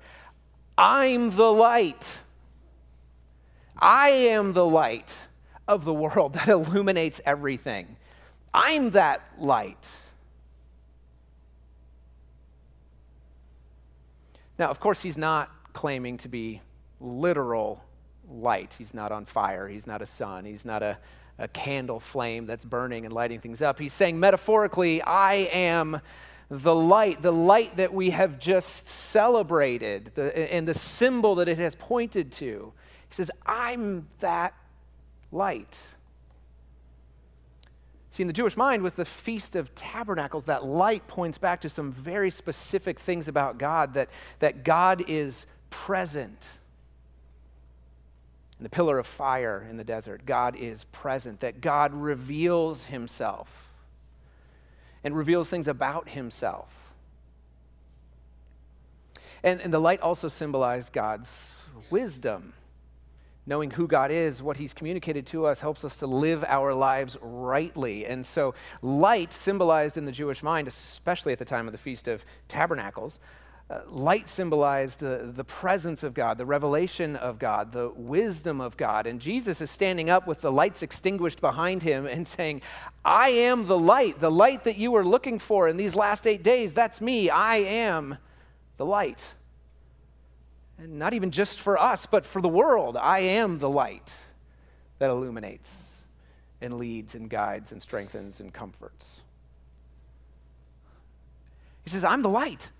I'm 0.79 1.31
the 1.31 1.51
light. 1.51 2.19
I 3.79 4.11
am 4.11 4.53
the 4.53 4.65
light 4.65 5.15
of 5.69 5.85
the 5.85 5.95
world 5.95 6.33
that 6.35 6.49
illuminates 6.49 7.21
everything. 7.25 7.97
I'm 8.55 8.91
that 8.91 9.23
light. 9.39 9.91
Now, 14.59 14.71
of 14.71 14.81
course, 14.81 15.03
he's 15.03 15.19
not 15.19 15.51
claiming 15.75 16.17
to 16.19 16.29
be 16.29 16.63
literal 17.01 17.83
light. 18.31 18.75
He's 18.79 18.95
not 18.95 19.13
on 19.13 19.25
fire. 19.25 19.69
He's 19.69 19.87
not 19.87 20.03
a 20.03 20.07
sun. 20.07 20.45
He's 20.45 20.65
not 20.65 20.83
a, 20.83 20.99
a 21.39 21.49
candle 21.49 22.01
flame 22.01 22.47
that's 22.47 22.65
burning 22.65 23.05
and 23.05 23.15
lighting 23.15 23.41
things 23.41 23.63
up. 23.63 23.79
He's 23.79 23.93
saying, 23.93 24.19
metaphorically, 24.19 25.03
I 25.03 25.35
am 25.53 26.01
the 26.49 26.75
light, 26.75 27.23
the 27.23 27.33
light 27.33 27.77
that 27.77 27.93
we 27.93 28.11
have 28.11 28.39
just 28.39 28.89
celebrated, 28.89 30.13
the, 30.15 30.53
and 30.53 30.67
the 30.67 30.75
symbol 30.75 31.35
that 31.37 31.49
it 31.49 31.59
has 31.59 31.75
pointed 31.75 32.33
to. 32.33 32.73
He 33.09 33.15
says, 33.15 33.31
I'm 33.45 34.09
that 34.21 34.55
light. 35.33 35.81
See, 38.11 38.23
in 38.23 38.29
the 38.29 38.33
Jewish 38.33 38.57
mind, 38.57 38.83
with 38.83 38.97
the 38.97 39.05
Feast 39.05 39.57
of 39.57 39.75
Tabernacles, 39.75 40.47
that 40.47 40.65
light 40.65 41.07
points 41.07 41.37
back 41.37 41.61
to 41.61 41.69
some 41.69 41.93
very 41.93 42.31
specific 42.31 42.99
things 42.99 43.29
about 43.29 43.59
God 43.59 43.95
that, 43.95 44.09
that 44.39 44.65
God 44.65 45.05
is 45.07 45.47
present. 45.69 46.59
In 48.59 48.63
the 48.63 48.71
pillar 48.71 48.99
of 48.99 49.07
fire 49.07 49.67
in 49.69 49.77
the 49.77 49.85
desert, 49.85 50.25
God 50.25 50.57
is 50.57 50.85
present, 50.85 51.41
that 51.41 51.61
God 51.61 51.93
reveals 51.93 52.87
himself 52.87 53.71
and 55.05 55.17
reveals 55.17 55.49
things 55.49 55.69
about 55.69 56.09
himself. 56.09 56.69
And, 59.45 59.61
and 59.61 59.73
the 59.73 59.79
light 59.79 60.01
also 60.01 60.29
symbolized 60.29 60.93
God's 60.93 61.53
wisdom. 61.91 62.55
Knowing 63.49 63.71
who 63.71 63.87
God 63.87 64.11
is, 64.11 64.43
what 64.43 64.57
He's 64.57 64.75
communicated 64.75 65.25
to 65.27 65.47
us, 65.47 65.61
helps 65.61 65.85
us 65.85 66.01
to 66.01 66.07
live 66.09 66.45
our 66.49 66.75
lives 66.75 67.17
rightly. 67.23 68.05
And 68.05 68.27
so, 68.27 68.55
light 68.83 69.33
symbolized 69.33 69.97
in 69.97 70.05
the 70.05 70.11
Jewish 70.11 70.43
mind, 70.43 70.67
especially 70.67 71.33
at 71.33 71.39
the 71.39 71.45
time 71.45 71.69
of 71.69 71.73
the 71.73 71.79
Feast 71.79 72.09
of 72.09 72.25
Tabernacles, 72.49 73.21
uh, 73.69 73.81
light 73.89 74.29
symbolized 74.29 75.01
the, 75.01 75.33
the 75.35 75.43
presence 75.43 76.05
of 76.05 76.15
God, 76.15 76.39
the 76.39 76.47
revelation 76.47 77.17
of 77.17 77.39
God, 77.41 77.73
the 77.73 77.89
wisdom 77.89 78.61
of 78.61 78.77
God. 78.77 79.09
And 79.09 79.21
Jesus 79.21 79.61
is 79.61 79.73
standing 79.73 80.09
up 80.09 80.29
with 80.29 80.41
the 80.41 80.53
lights 80.53 80.83
extinguished 80.83 81.41
behind 81.41 81.83
him 81.83 82.07
and 82.07 82.27
saying, 82.27 82.63
I 83.05 83.31
am 83.31 83.67
the 83.67 83.79
light, 83.79 84.21
the 84.21 84.31
light 84.31 84.65
that 84.65 84.77
you 84.77 84.93
were 84.93 85.05
looking 85.05 85.41
for 85.41 85.69
in 85.69 85.77
these 85.77 85.97
last 85.97 86.29
eight 86.29 86.45
days. 86.45 86.75
That's 86.75 87.01
me. 87.01 87.29
I 87.29 87.57
am 87.57 88.19
the 88.77 88.87
light. 88.87 89.27
And 90.79 90.99
not 90.99 91.15
even 91.15 91.33
just 91.33 91.59
for 91.59 91.77
us, 91.77 92.07
but 92.07 92.25
for 92.25 92.41
the 92.41 92.49
world. 92.49 92.97
I 92.97 93.21
am 93.21 93.59
the 93.59 93.69
light 93.69 94.15
that 94.99 95.11
illuminates 95.11 96.05
and 96.61 96.75
leads 96.75 97.17
and 97.17 97.29
guides 97.29 97.73
and 97.73 97.83
strengthens 97.83 98.39
and 98.39 98.53
comforts. 98.53 99.23
He 101.83 101.91
says, 101.91 102.05
I'm 102.05 102.23
the 102.23 102.29
light. 102.29 102.71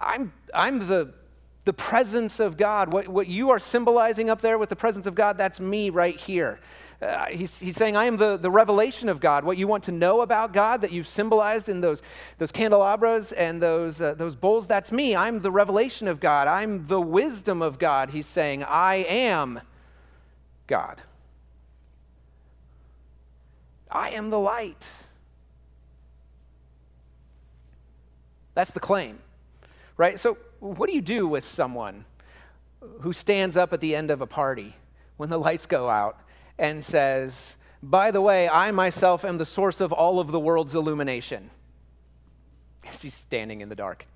I'm, 0.00 0.32
I'm 0.52 0.86
the, 0.86 1.14
the 1.64 1.72
presence 1.72 2.40
of 2.40 2.56
God. 2.56 2.92
What, 2.92 3.08
what 3.08 3.26
you 3.26 3.50
are 3.50 3.58
symbolizing 3.58 4.30
up 4.30 4.40
there 4.40 4.58
with 4.58 4.68
the 4.68 4.76
presence 4.76 5.06
of 5.06 5.14
God, 5.14 5.38
that's 5.38 5.60
me 5.60 5.90
right 5.90 6.18
here. 6.18 6.60
Uh, 7.02 7.26
he's, 7.26 7.58
he's 7.60 7.76
saying, 7.76 7.96
I 7.96 8.04
am 8.04 8.16
the, 8.16 8.36
the 8.36 8.50
revelation 8.50 9.08
of 9.08 9.20
God. 9.20 9.44
What 9.44 9.58
you 9.58 9.66
want 9.66 9.84
to 9.84 9.92
know 9.92 10.20
about 10.20 10.52
God 10.52 10.80
that 10.82 10.92
you've 10.92 11.08
symbolized 11.08 11.68
in 11.68 11.80
those, 11.80 12.02
those 12.38 12.52
candelabras 12.52 13.32
and 13.32 13.60
those, 13.60 14.00
uh, 14.00 14.14
those 14.14 14.34
bowls, 14.34 14.66
that's 14.66 14.92
me. 14.92 15.14
I'm 15.14 15.40
the 15.40 15.50
revelation 15.50 16.08
of 16.08 16.20
God. 16.20 16.48
I'm 16.48 16.86
the 16.86 17.00
wisdom 17.00 17.62
of 17.62 17.78
God. 17.78 18.10
He's 18.10 18.26
saying, 18.26 18.64
I 18.64 18.96
am 18.96 19.60
God. 20.66 21.00
I 23.90 24.10
am 24.10 24.30
the 24.30 24.38
light. 24.38 24.88
That's 28.54 28.70
the 28.70 28.80
claim 28.80 29.18
right? 29.96 30.18
So, 30.18 30.36
what 30.60 30.88
do 30.88 30.94
you 30.94 31.02
do 31.02 31.26
with 31.26 31.44
someone 31.44 32.04
who 33.00 33.12
stands 33.12 33.56
up 33.56 33.72
at 33.72 33.80
the 33.80 33.94
end 33.94 34.10
of 34.10 34.20
a 34.20 34.26
party 34.26 34.74
when 35.16 35.30
the 35.30 35.38
lights 35.46 35.66
go 35.66 35.88
out 35.88 36.18
and 36.58 36.82
says, 36.82 37.56
By 37.82 38.10
the 38.10 38.20
way, 38.20 38.48
I 38.48 38.70
myself 38.70 39.24
am 39.24 39.38
the 39.38 39.46
source 39.46 39.80
of 39.80 39.92
all 39.92 40.20
of 40.20 40.30
the 40.30 40.40
world's 40.40 40.74
illumination? 40.74 41.50
As 42.84 43.02
he's 43.02 43.14
standing 43.14 43.60
in 43.60 43.68
the 43.68 43.74
dark. 43.74 44.06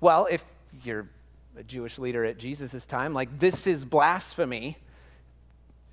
Well, 0.00 0.26
if 0.30 0.44
you're 0.82 1.08
a 1.56 1.62
Jewish 1.62 1.98
leader 1.98 2.24
at 2.24 2.38
Jesus' 2.38 2.86
time, 2.86 3.14
like, 3.14 3.38
this 3.38 3.66
is 3.66 3.84
blasphemy 3.84 4.78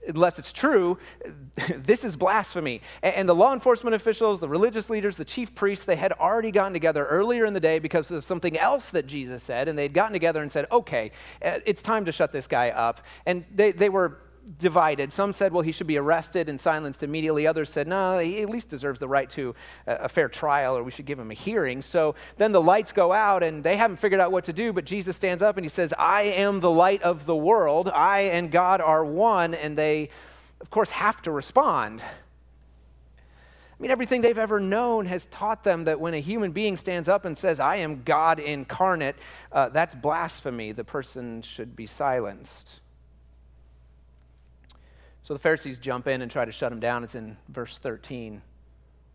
unless 0.08 0.40
it's 0.40 0.52
true, 0.52 0.98
this 1.76 2.04
is 2.04 2.16
blasphemy. 2.16 2.82
And 3.04 3.28
the 3.28 3.36
law 3.36 3.54
enforcement 3.54 3.96
officials, 3.96 4.40
the 4.40 4.50
religious 4.50 4.90
leaders, 4.90 5.18
the 5.18 5.26
chief 5.26 5.54
priests, 5.56 5.86
they 5.86 5.96
had 5.96 6.14
already 6.14 6.52
gotten 6.52 6.74
together 6.74 7.06
earlier 7.06 7.46
in 7.46 7.54
the 7.54 7.60
day 7.60 7.80
because 7.80 8.12
of 8.12 8.24
something 8.24 8.58
else 8.58 8.90
that 8.92 9.08
Jesus 9.08 9.44
said. 9.44 9.68
And 9.68 9.78
they'd 9.78 9.94
gotten 9.94 10.14
together 10.14 10.42
and 10.42 10.52
said, 10.52 10.68
okay, 10.72 11.12
uh, 11.44 11.60
it's 11.66 11.82
time 11.82 12.06
to 12.06 12.12
shut 12.12 12.32
this 12.32 12.48
guy 12.48 12.70
up. 12.70 13.02
And 13.26 13.46
they, 13.54 13.72
they 13.72 13.90
were 13.90 14.20
divided. 14.58 15.12
Some 15.12 15.32
said, 15.32 15.54
well, 15.54 15.62
he 15.62 15.72
should 15.72 15.88
be 15.88 15.98
arrested 15.98 16.50
and 16.50 16.60
silenced 16.60 17.04
immediately. 17.04 17.46
Others 17.46 17.70
said, 17.70 17.88
no, 17.88 18.18
he 18.18 18.42
at 18.42 18.50
least 18.50 18.70
deserves 18.70 19.00
the 19.00 19.08
right 19.08 19.30
to 19.32 19.54
a 19.86 20.10
fair 20.10 20.28
trial 20.28 20.78
or 20.78 20.84
we 20.84 20.92
should 20.92 21.06
give 21.06 21.20
him 21.20 21.32
a 21.32 21.36
hearing. 21.36 21.82
So 21.82 22.16
then 22.38 22.52
the 22.52 22.62
lights 22.62 22.92
go 22.92 23.14
out 23.14 23.44
and 23.44 23.64
they 23.64 23.78
haven't 23.78 23.98
figured 23.98 24.20
out 24.20 24.32
what 24.32 24.46
to 24.46 24.54
do, 24.54 24.74
but 24.74 24.86
Jesus 24.86 25.16
stands 25.16 25.44
up 25.44 25.58
and 25.58 25.66
he 25.66 25.70
says, 25.70 25.94
I 25.98 26.24
am 26.24 26.60
the 26.60 26.72
light 26.72 27.04
of 27.04 27.26
the 27.26 27.36
world. 27.36 27.90
I 27.90 28.22
and 28.22 28.52
God 28.52 28.82
are 28.82 29.06
one. 29.06 29.54
And 29.54 29.78
they, 29.78 30.10
of 30.62 30.70
course, 30.70 30.90
have 30.92 31.22
to 31.24 31.32
respond. 31.32 32.02
I 32.02 33.82
mean, 33.82 33.92
everything 33.92 34.22
they've 34.22 34.38
ever 34.38 34.60
known 34.60 35.06
has 35.06 35.28
taught 35.28 35.64
them 35.64 35.86
that 35.86 36.02
when 36.02 36.14
a 36.14 36.20
human 36.20 36.52
being 36.52 36.76
stands 36.76 37.08
up 37.08 37.24
and 37.24 37.38
says, 37.38 37.62
I 37.62 37.78
am 37.78 38.04
God 38.04 38.40
incarnate, 38.40 39.16
uh, 39.54 39.70
that's 39.70 39.96
blasphemy. 39.96 40.74
The 40.74 40.84
person 40.84 41.42
should 41.44 41.78
be 41.78 41.86
silenced. 41.86 42.82
So 45.30 45.36
the 45.36 45.40
Pharisees 45.40 45.78
jump 45.78 46.08
in 46.08 46.24
and 46.24 46.32
try 46.32 46.44
to 46.44 46.52
shut 46.52 46.72
him 46.72 46.80
down. 46.80 47.04
It's 47.04 47.14
in 47.14 47.38
verse 47.50 47.78
13. 47.78 48.42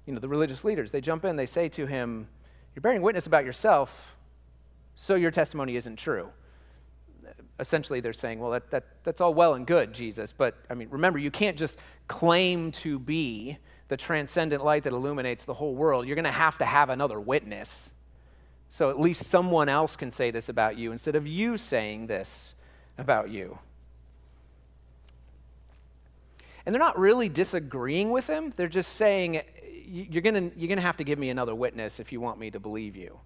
You 0.06 0.12
know, 0.12 0.20
the 0.20 0.28
religious 0.28 0.62
leaders, 0.62 0.92
they 0.92 1.00
jump 1.00 1.24
in, 1.24 1.34
they 1.34 1.44
say 1.44 1.68
to 1.70 1.86
him, 1.86 2.28
You're 2.72 2.82
bearing 2.82 3.02
witness 3.02 3.26
about 3.26 3.44
yourself, 3.44 4.14
so 4.94 5.16
your 5.16 5.32
testimony 5.32 5.74
isn't 5.74 5.96
true. 5.96 6.28
Essentially, 7.58 7.98
they're 7.98 8.12
saying, 8.12 8.38
Well, 8.38 8.52
that, 8.52 8.70
that, 8.70 8.84
that's 9.02 9.20
all 9.20 9.34
well 9.34 9.54
and 9.54 9.66
good, 9.66 9.92
Jesus, 9.92 10.32
but 10.32 10.54
I 10.70 10.74
mean, 10.74 10.88
remember, 10.88 11.18
you 11.18 11.32
can't 11.32 11.58
just 11.58 11.80
claim 12.06 12.70
to 12.70 13.00
be 13.00 13.58
the 13.88 13.96
transcendent 13.96 14.64
light 14.64 14.84
that 14.84 14.92
illuminates 14.92 15.44
the 15.44 15.54
whole 15.54 15.74
world. 15.74 16.06
You're 16.06 16.14
going 16.14 16.26
to 16.26 16.30
have 16.30 16.58
to 16.58 16.64
have 16.64 16.90
another 16.90 17.18
witness. 17.18 17.92
So 18.68 18.88
at 18.88 19.00
least 19.00 19.24
someone 19.24 19.68
else 19.68 19.96
can 19.96 20.12
say 20.12 20.30
this 20.30 20.48
about 20.48 20.78
you 20.78 20.92
instead 20.92 21.16
of 21.16 21.26
you 21.26 21.56
saying 21.56 22.06
this 22.06 22.54
about 22.98 23.30
you. 23.30 23.58
And 26.66 26.74
they're 26.74 26.80
not 26.80 26.98
really 26.98 27.28
disagreeing 27.28 28.10
with 28.10 28.26
him. 28.26 28.52
They're 28.56 28.68
just 28.68 28.96
saying, 28.96 29.42
you're 29.86 30.22
going 30.22 30.52
you're 30.56 30.68
going 30.68 30.78
to 30.78 30.82
have 30.82 30.96
to 30.96 31.04
give 31.04 31.18
me 31.18 31.30
another 31.30 31.54
witness 31.54 32.00
if 32.00 32.12
you 32.12 32.20
want 32.20 32.38
me 32.38 32.50
to 32.50 32.60
believe 32.60 32.96
you. 32.96 33.18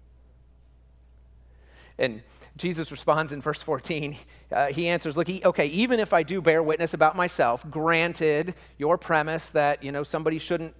And 1.97 2.21
Jesus 2.57 2.91
responds 2.91 3.31
in 3.31 3.41
verse 3.41 3.61
14. 3.61 4.17
Uh, 4.51 4.65
he 4.65 4.87
answers, 4.87 5.15
Look, 5.15 5.27
he, 5.27 5.45
okay, 5.45 5.67
even 5.67 5.99
if 5.99 6.11
I 6.11 6.23
do 6.23 6.41
bear 6.41 6.63
witness 6.63 6.95
about 6.95 7.15
myself, 7.15 7.63
granted 7.69 8.55
your 8.79 8.97
premise 8.97 9.49
that, 9.49 9.83
you 9.83 9.91
know, 9.91 10.01
somebody 10.01 10.39
shouldn't 10.39 10.73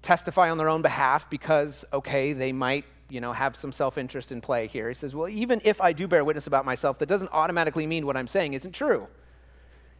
testify 0.00 0.48
on 0.48 0.58
their 0.58 0.68
own 0.68 0.80
behalf 0.80 1.28
because, 1.28 1.84
okay, 1.92 2.32
they 2.34 2.52
might, 2.52 2.84
you 3.10 3.20
know, 3.20 3.32
have 3.32 3.56
some 3.56 3.72
self 3.72 3.98
interest 3.98 4.30
in 4.30 4.40
play 4.40 4.68
here. 4.68 4.86
He 4.86 4.94
says, 4.94 5.12
Well, 5.12 5.28
even 5.28 5.60
if 5.64 5.80
I 5.80 5.92
do 5.92 6.06
bear 6.06 6.24
witness 6.24 6.46
about 6.46 6.64
myself, 6.64 7.00
that 7.00 7.06
doesn't 7.06 7.30
automatically 7.32 7.84
mean 7.84 8.06
what 8.06 8.16
I'm 8.16 8.28
saying 8.28 8.54
isn't 8.54 8.70
true. 8.70 9.08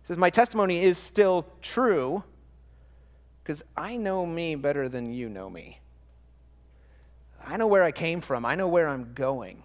He 0.02 0.06
says, 0.06 0.18
My 0.18 0.30
testimony 0.30 0.82
is 0.82 0.98
still 0.98 1.46
true 1.60 2.24
because 3.42 3.64
I 3.76 3.96
know 3.96 4.26
me 4.26 4.54
better 4.54 4.88
than 4.88 5.12
you 5.12 5.28
know 5.28 5.48
me. 5.48 5.80
I 7.44 7.56
know 7.56 7.66
where 7.66 7.82
I 7.82 7.92
came 7.92 8.20
from, 8.20 8.44
I 8.44 8.54
know 8.54 8.68
where 8.68 8.88
I'm 8.88 9.14
going. 9.14 9.62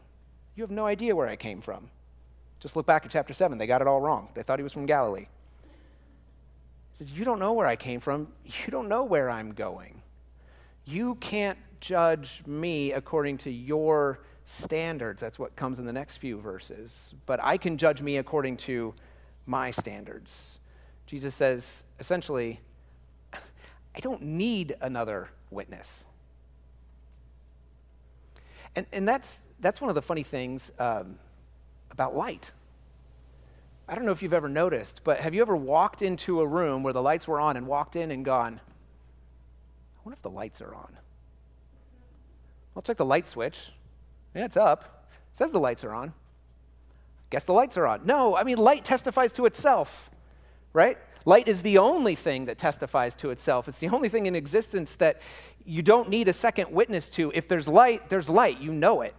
You 0.55 0.63
have 0.63 0.71
no 0.71 0.85
idea 0.85 1.15
where 1.15 1.27
I 1.27 1.35
came 1.35 1.61
from. 1.61 1.89
Just 2.59 2.75
look 2.75 2.87
back 2.87 3.05
at 3.05 3.11
chapter 3.11 3.33
7. 3.33 3.59
They 3.59 3.67
got 3.67 3.81
it 3.81 3.87
all 3.87 4.01
wrong. 4.01 4.29
They 4.33 4.41
thought 4.41 4.57
he 4.57 4.63
was 4.63 4.73
from 4.73 4.87
Galilee. 4.87 5.27
He 6.93 6.97
said, 6.97 7.09
You 7.09 7.23
don't 7.23 7.39
know 7.39 7.53
where 7.53 7.67
I 7.67 7.75
came 7.75 7.99
from. 7.99 8.27
You 8.43 8.71
don't 8.71 8.87
know 8.87 9.03
where 9.03 9.29
I'm 9.29 9.53
going. 9.53 10.01
You 10.85 11.15
can't 11.15 11.59
judge 11.79 12.41
me 12.47 12.93
according 12.93 13.37
to 13.39 13.51
your 13.51 14.21
standards. 14.45 15.21
That's 15.21 15.37
what 15.37 15.55
comes 15.55 15.79
in 15.79 15.85
the 15.85 15.93
next 15.93 16.17
few 16.17 16.39
verses. 16.39 17.13
But 17.25 17.39
I 17.43 17.57
can 17.57 17.77
judge 17.77 18.01
me 18.01 18.17
according 18.17 18.57
to 18.57 18.95
my 19.47 19.71
standards. 19.71 20.59
Jesus 21.07 21.33
says, 21.33 21.83
essentially, 21.99 22.59
I 23.33 23.99
don't 24.01 24.21
need 24.21 24.75
another 24.81 25.29
witness. 25.49 26.05
And, 28.75 28.85
and 28.91 29.07
that's, 29.07 29.41
that's 29.59 29.81
one 29.81 29.89
of 29.89 29.95
the 29.95 30.01
funny 30.01 30.21
things 30.21 30.71
um, 30.77 31.17
about 31.89 32.15
light. 32.15 32.51
I 33.87 33.95
don't 33.95 34.05
know 34.05 34.11
if 34.11 34.21
you've 34.21 34.33
ever 34.33 34.49
noticed, 34.49 35.01
but 35.03 35.19
have 35.21 35.33
you 35.33 35.41
ever 35.41 35.55
walked 35.55 36.01
into 36.01 36.41
a 36.41 36.47
room 36.47 36.83
where 36.83 36.93
the 36.93 37.01
lights 37.01 37.27
were 37.27 37.39
on 37.39 37.57
and 37.57 37.65
walked 37.65 37.95
in 37.95 38.11
and 38.11 38.25
gone, 38.25 38.59
I 38.59 39.99
wonder 40.03 40.15
if 40.15 40.21
the 40.21 40.29
lights 40.29 40.61
are 40.61 40.75
on? 40.75 40.97
I'll 42.75 42.81
check 42.83 42.97
the 42.97 43.05
light 43.05 43.25
switch. 43.25 43.71
Yeah, 44.35 44.45
it's 44.45 44.57
up. 44.57 45.07
It 45.31 45.37
says 45.37 45.51
the 45.51 45.59
lights 45.59 45.83
are 45.83 45.93
on. 45.93 46.13
Guess 47.29 47.45
the 47.45 47.53
lights 47.53 47.77
are 47.77 47.85
on. 47.85 48.05
No, 48.05 48.35
I 48.35 48.43
mean, 48.43 48.57
light 48.57 48.85
testifies 48.85 49.33
to 49.33 49.45
itself, 49.45 50.09
right? 50.73 50.97
Light 51.25 51.47
is 51.49 51.61
the 51.61 51.77
only 51.77 52.15
thing 52.15 52.45
that 52.45 52.57
testifies 52.57 53.15
to 53.17 53.31
itself. 53.31 53.67
It's 53.67 53.79
the 53.79 53.89
only 53.89 54.07
thing 54.07 54.27
in 54.27 54.35
existence 54.35 54.95
that 54.95 55.21
you 55.65 55.81
don't 55.81 56.07
need 56.09 56.29
a 56.29 56.33
second 56.33 56.71
witness 56.71 57.09
to. 57.11 57.31
If 57.35 57.49
there's 57.49 57.67
light, 57.67 58.07
there's 58.07 58.29
light. 58.29 58.61
You 58.61 58.71
know 58.71 59.01
it. 59.01 59.13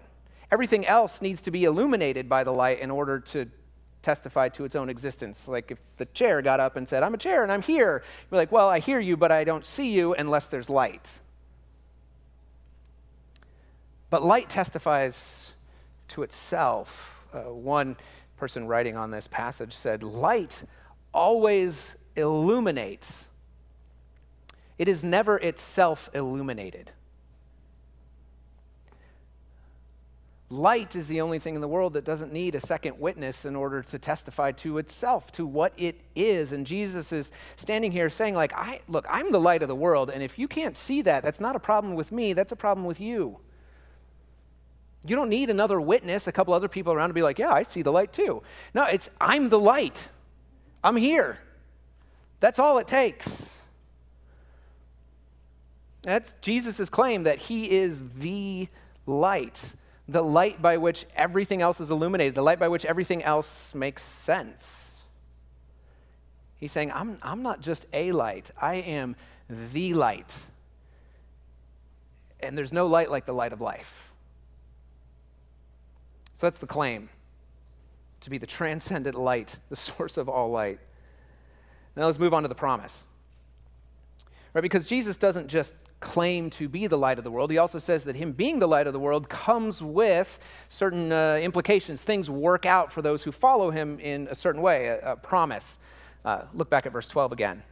Everything 0.51 0.87
else 0.87 1.21
needs 1.21 1.43
to 1.43 1.51
be 1.51 1.65
illuminated 1.65 2.27
by 2.27 2.45
the 2.45 2.53
light 2.53 2.81
in 2.81 2.91
order 2.91 3.21
to 3.21 3.47
testify 4.01 4.49
to 4.49 4.65
its 4.65 4.75
own 4.75 4.89
existence. 4.89 5.47
Like 5.47 5.71
if 5.71 5.79
the 5.99 6.07
chair 6.07 6.41
got 6.41 6.61
up 6.61 6.77
and 6.77 6.89
said, 6.89 7.03
I'm 7.03 7.13
a 7.13 7.19
chair 7.19 7.43
and 7.43 7.53
I'm 7.53 7.61
here, 7.61 8.03
you're 8.31 8.39
like, 8.39 8.51
well, 8.51 8.69
I 8.69 8.79
hear 8.79 9.01
you, 9.01 9.19
but 9.19 9.31
I 9.31 9.45
don't 9.45 9.67
see 9.67 9.91
you 9.91 10.15
unless 10.15 10.49
there's 10.49 10.71
light. 10.71 11.21
But 14.09 14.23
light 14.23 14.49
testifies 14.49 15.53
to 16.09 16.23
itself. 16.23 17.18
Uh, 17.33 17.53
one 17.53 17.97
person 18.37 18.67
writing 18.67 18.97
on 18.97 19.11
this 19.11 19.29
passage 19.29 19.73
said, 19.73 20.03
Light 20.03 20.63
always 21.13 21.97
illuminates, 22.17 23.29
it 24.79 24.89
is 24.89 25.03
never 25.03 25.37
itself 25.39 26.09
illuminated. 26.15 26.93
Light 30.51 30.97
is 30.97 31.07
the 31.09 31.21
only 31.21 31.39
thing 31.39 31.57
in 31.57 31.61
the 31.61 31.69
world 31.69 31.93
that 31.93 32.07
doesn't 32.07 32.33
need 32.33 32.55
a 32.55 32.61
second 32.61 32.99
witness 32.99 33.45
in 33.45 33.55
order 33.55 33.83
to 33.83 33.99
testify 33.99 34.51
to 34.53 34.79
itself, 34.79 35.31
to 35.33 35.45
what 35.45 35.75
it 35.77 36.01
is. 36.17 36.53
And 36.53 36.67
Jesus 36.67 37.13
is 37.13 37.33
standing 37.57 37.93
here 37.93 38.09
saying, 38.09 38.35
like, 38.35 38.55
I 38.55 38.81
look, 38.89 39.07
I'm 39.11 39.31
the 39.31 39.41
light 39.41 39.63
of 39.63 39.69
the 39.69 39.75
world, 39.75 40.09
and 40.09 40.23
if 40.23 40.39
you 40.39 40.49
can't 40.49 40.75
see 40.75 41.03
that, 41.03 41.23
that's 41.23 41.41
not 41.41 41.55
a 41.55 41.59
problem 41.59 41.95
with 41.95 42.13
me, 42.13 42.33
that's 42.33 42.53
a 42.53 42.57
problem 42.57 42.87
with 42.87 42.99
you. 42.99 43.39
You 45.07 45.17
don't 45.17 45.29
need 45.29 45.49
another 45.51 45.81
witness, 45.81 46.27
a 46.27 46.33
couple 46.33 46.55
other 46.55 46.69
people 46.69 46.93
around 46.93 47.09
to 47.09 47.15
be 47.15 47.23
like, 47.23 47.39
yeah, 47.39 47.53
I 47.53 47.63
see 47.63 47.83
the 47.83 47.93
light 47.93 48.13
too. 48.13 48.43
No, 48.75 48.85
it's 48.85 49.09
I'm 49.21 49.49
the 49.49 49.59
light. 49.59 50.09
I'm 50.83 50.97
here. 50.97 51.39
That's 52.41 52.59
all 52.59 52.79
it 52.79 52.87
takes. 52.87 53.51
That's 56.03 56.35
Jesus' 56.41 56.89
claim 56.89 57.25
that 57.25 57.39
he 57.39 57.71
is 57.71 58.15
the 58.15 58.69
light, 59.07 59.73
the 60.09 60.23
light 60.23 60.63
by 60.63 60.77
which 60.77 61.07
everything 61.15 61.61
else 61.61 61.81
is 61.81 61.91
illuminated, 61.91 62.35
the 62.35 62.43
light 62.43 62.59
by 62.59 62.69
which 62.69 62.85
everything 62.85 63.23
else 63.23 63.75
makes 63.75 64.03
sense. 64.03 64.97
He's 66.57 66.73
saying, 66.73 66.93
I'm, 66.93 67.19
I'm 67.23 67.43
not 67.43 67.61
just 67.61 67.87
a 67.93 68.13
light, 68.13 68.51
I 68.61 68.77
am 68.77 69.17
the 69.73 69.95
light. 69.95 70.37
And 72.41 72.57
there's 72.57 72.73
no 72.73 72.87
light 72.87 73.11
like 73.11 73.27
the 73.27 73.33
light 73.33 73.53
of 73.53 73.61
life. 73.61 74.08
So 76.39 76.47
that's 76.47 76.61
the 76.61 76.69
claim 76.69 77.09
to 78.21 78.31
be 78.31 78.39
the 78.39 78.47
transcendent 78.47 79.17
light, 79.17 79.59
the 79.71 79.77
source 79.91 80.17
of 80.17 80.29
all 80.29 80.53
light. 80.53 80.79
Now 81.97 82.07
let's 82.07 82.21
move 82.21 82.33
on 82.33 82.43
to 82.43 82.49
the 82.49 82.55
promise. 82.55 83.07
Right, 84.55 84.61
because 84.61 84.87
Jesus 84.87 85.19
doesn't 85.19 85.49
just 85.49 85.75
claim 85.99 86.49
to 86.51 86.69
be 86.69 86.87
the 86.87 86.97
light 86.97 87.19
of 87.19 87.25
the 87.25 87.31
world, 87.33 87.51
he 87.51 87.59
also 87.59 87.81
says 87.81 88.05
that 88.05 88.15
him 88.15 88.31
being 88.31 88.61
the 88.61 88.69
light 88.69 88.87
of 88.87 88.93
the 88.93 89.01
world 89.01 89.29
comes 89.29 89.83
with 89.83 90.39
certain 90.69 91.11
uh, 91.11 91.41
implications. 91.43 92.05
Things 92.05 92.31
work 92.31 92.65
out 92.65 92.93
for 92.93 93.03
those 93.03 93.25
who 93.25 93.33
follow 93.33 93.73
him 93.73 93.99
in 93.99 94.29
a 94.31 94.35
certain 94.37 94.63
way, 94.63 94.87
a, 94.87 95.15
a 95.15 95.17
promise. 95.17 95.77
Uh, 96.25 96.43
look 96.55 96.71
back 96.71 96.87
at 96.87 96.93
verse 96.93 97.09
12 97.09 97.33
again. 97.33 97.65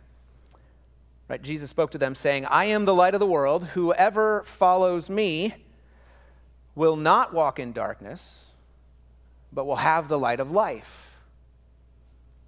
Right, 1.28 1.40
Jesus 1.40 1.70
spoke 1.70 1.92
to 1.92 1.98
them 1.98 2.16
saying, 2.16 2.46
I 2.46 2.64
am 2.64 2.84
the 2.84 2.94
light 2.94 3.14
of 3.14 3.20
the 3.20 3.26
world. 3.26 3.64
Whoever 3.74 4.42
follows 4.42 5.08
me 5.08 5.54
will 6.74 6.96
not 6.96 7.32
walk 7.32 7.60
in 7.60 7.72
darkness, 7.72 8.45
but 9.56 9.66
will 9.66 9.76
have 9.76 10.08
the 10.08 10.18
light 10.18 10.38
of 10.38 10.50
life. 10.52 11.16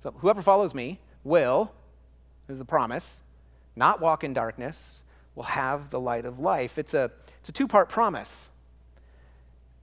So 0.00 0.12
whoever 0.18 0.42
follows 0.42 0.74
me 0.74 1.00
will, 1.24 1.72
is 2.48 2.60
a 2.60 2.66
promise, 2.66 3.20
not 3.74 4.00
walk 4.00 4.24
in 4.24 4.34
darkness, 4.34 5.02
will 5.34 5.44
have 5.44 5.88
the 5.88 5.98
light 5.98 6.26
of 6.26 6.38
life. 6.38 6.76
It's 6.76 6.92
a, 6.92 7.10
it's 7.40 7.48
a 7.48 7.52
two 7.52 7.66
part 7.66 7.88
promise. 7.88 8.50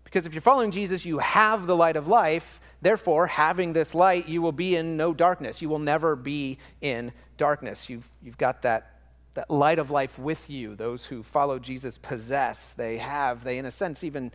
Because 0.04 0.28
if 0.28 0.36
you're 0.36 0.42
following 0.42 0.70
Jesus, 0.70 1.04
you 1.04 1.18
have 1.18 1.66
the 1.66 1.76
light 1.76 1.96
of 1.96 2.08
life. 2.08 2.62
Therefore, 2.82 3.26
having 3.26 3.74
this 3.74 3.96
light, 3.96 4.28
you 4.30 4.44
will 4.44 4.52
be 4.52 4.76
in 4.76 4.96
no 4.96 5.12
darkness. 5.12 5.64
You 5.64 5.70
will 5.70 5.80
never 5.80 6.16
be 6.16 6.60
in 6.80 7.12
darkness. 7.38 7.90
You've, 7.90 8.08
you've 8.22 8.38
got 8.38 8.62
that, 8.62 9.00
that 9.34 9.50
light 9.50 9.80
of 9.80 9.90
life 9.90 10.20
with 10.20 10.48
you. 10.48 10.76
Those 10.76 11.06
who 11.06 11.24
follow 11.24 11.58
Jesus 11.58 11.98
possess, 11.98 12.74
they 12.74 13.00
have, 13.00 13.44
they, 13.44 13.58
in 13.58 13.66
a 13.66 13.72
sense, 13.72 14.04
even 14.04 14.32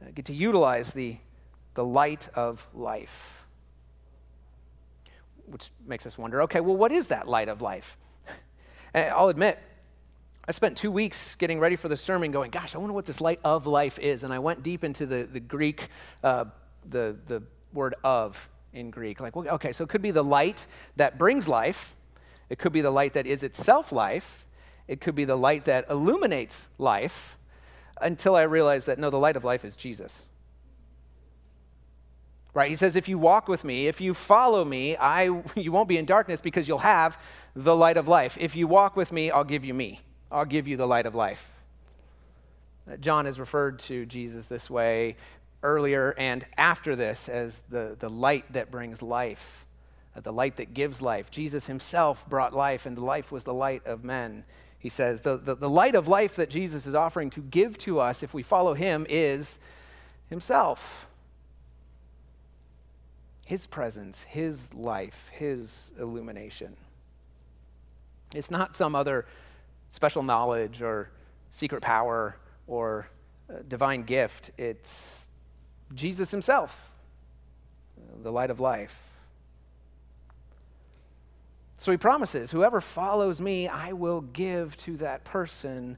uh, 0.00 0.10
get 0.14 0.26
to 0.26 0.34
utilize 0.34 0.92
the, 0.92 1.16
the 1.74 1.84
light 1.84 2.28
of 2.34 2.66
life. 2.74 3.44
Which 5.46 5.70
makes 5.86 6.06
us 6.06 6.16
wonder 6.16 6.42
okay, 6.42 6.60
well, 6.60 6.76
what 6.76 6.92
is 6.92 7.08
that 7.08 7.28
light 7.28 7.48
of 7.48 7.60
life? 7.60 7.96
And 8.92 9.08
I'll 9.10 9.28
admit, 9.28 9.56
I 10.48 10.52
spent 10.52 10.76
two 10.76 10.90
weeks 10.90 11.36
getting 11.36 11.60
ready 11.60 11.76
for 11.76 11.88
the 11.88 11.96
sermon 11.96 12.32
going, 12.32 12.50
gosh, 12.50 12.74
I 12.74 12.78
wonder 12.78 12.92
what 12.92 13.06
this 13.06 13.20
light 13.20 13.38
of 13.44 13.68
life 13.68 14.00
is. 14.00 14.24
And 14.24 14.32
I 14.32 14.40
went 14.40 14.64
deep 14.64 14.82
into 14.82 15.06
the, 15.06 15.22
the 15.22 15.38
Greek, 15.38 15.90
uh, 16.24 16.46
the, 16.88 17.16
the 17.28 17.40
word 17.72 17.94
of 18.02 18.48
in 18.72 18.90
Greek. 18.90 19.20
Like, 19.20 19.36
okay, 19.36 19.72
so 19.72 19.84
it 19.84 19.90
could 19.90 20.02
be 20.02 20.10
the 20.10 20.24
light 20.24 20.66
that 20.96 21.18
brings 21.18 21.46
life, 21.46 21.94
it 22.48 22.58
could 22.58 22.72
be 22.72 22.80
the 22.80 22.90
light 22.90 23.12
that 23.12 23.26
is 23.26 23.42
itself 23.42 23.92
life, 23.92 24.44
it 24.88 25.00
could 25.00 25.14
be 25.14 25.24
the 25.24 25.36
light 25.36 25.66
that 25.66 25.86
illuminates 25.88 26.68
life, 26.78 27.38
until 28.00 28.34
I 28.34 28.42
realized 28.42 28.86
that 28.86 28.98
no, 28.98 29.10
the 29.10 29.18
light 29.18 29.36
of 29.36 29.44
life 29.44 29.64
is 29.64 29.76
Jesus. 29.76 30.26
Right? 32.52 32.68
He 32.68 32.76
says, 32.76 32.96
if 32.96 33.08
you 33.08 33.18
walk 33.18 33.46
with 33.46 33.62
me, 33.62 33.86
if 33.86 34.00
you 34.00 34.12
follow 34.12 34.64
me, 34.64 34.96
I, 34.96 35.42
you 35.54 35.72
won't 35.72 35.88
be 35.88 35.98
in 35.98 36.04
darkness 36.04 36.40
because 36.40 36.66
you'll 36.66 36.78
have 36.78 37.18
the 37.54 37.74
light 37.74 37.96
of 37.96 38.08
life. 38.08 38.36
If 38.40 38.56
you 38.56 38.66
walk 38.66 38.96
with 38.96 39.12
me, 39.12 39.30
I'll 39.30 39.44
give 39.44 39.64
you 39.64 39.74
me. 39.74 40.00
I'll 40.30 40.44
give 40.44 40.66
you 40.66 40.76
the 40.76 40.86
light 40.86 41.06
of 41.06 41.14
life. 41.14 41.50
Uh, 42.90 42.96
John 42.96 43.24
has 43.26 43.38
referred 43.38 43.78
to 43.80 44.06
Jesus 44.06 44.46
this 44.46 44.70
way 44.70 45.16
earlier 45.62 46.14
and 46.16 46.46
after 46.56 46.96
this 46.96 47.28
as 47.28 47.62
the, 47.68 47.96
the 47.98 48.08
light 48.08 48.50
that 48.52 48.70
brings 48.70 49.02
life, 49.02 49.66
uh, 50.16 50.20
the 50.20 50.32
light 50.32 50.56
that 50.56 50.74
gives 50.74 51.02
life. 51.02 51.30
Jesus 51.30 51.66
himself 51.66 52.26
brought 52.28 52.54
life, 52.54 52.86
and 52.86 52.98
life 52.98 53.30
was 53.30 53.44
the 53.44 53.54
light 53.54 53.86
of 53.86 54.04
men. 54.04 54.44
He 54.78 54.88
says, 54.88 55.20
the, 55.20 55.36
the, 55.36 55.54
the 55.54 55.68
light 55.68 55.94
of 55.94 56.08
life 56.08 56.36
that 56.36 56.48
Jesus 56.48 56.86
is 56.86 56.94
offering 56.94 57.30
to 57.30 57.40
give 57.40 57.76
to 57.78 58.00
us 58.00 58.22
if 58.22 58.32
we 58.32 58.42
follow 58.42 58.74
him 58.74 59.06
is 59.08 59.58
himself. 60.30 61.06
His 63.50 63.66
presence, 63.66 64.22
His 64.22 64.72
life, 64.74 65.28
His 65.32 65.90
illumination. 65.98 66.76
It's 68.32 68.48
not 68.48 68.76
some 68.76 68.94
other 68.94 69.26
special 69.88 70.22
knowledge 70.22 70.82
or 70.82 71.10
secret 71.50 71.82
power 71.82 72.36
or 72.68 73.08
uh, 73.52 73.54
divine 73.66 74.04
gift. 74.04 74.52
It's 74.56 75.30
Jesus 75.92 76.30
Himself, 76.30 76.92
the 78.22 78.30
light 78.30 78.52
of 78.52 78.60
life. 78.60 78.96
So 81.76 81.90
He 81.90 81.98
promises, 81.98 82.52
whoever 82.52 82.80
follows 82.80 83.40
me, 83.40 83.66
I 83.66 83.94
will 83.94 84.20
give 84.20 84.76
to 84.76 84.96
that 84.98 85.24
person 85.24 85.96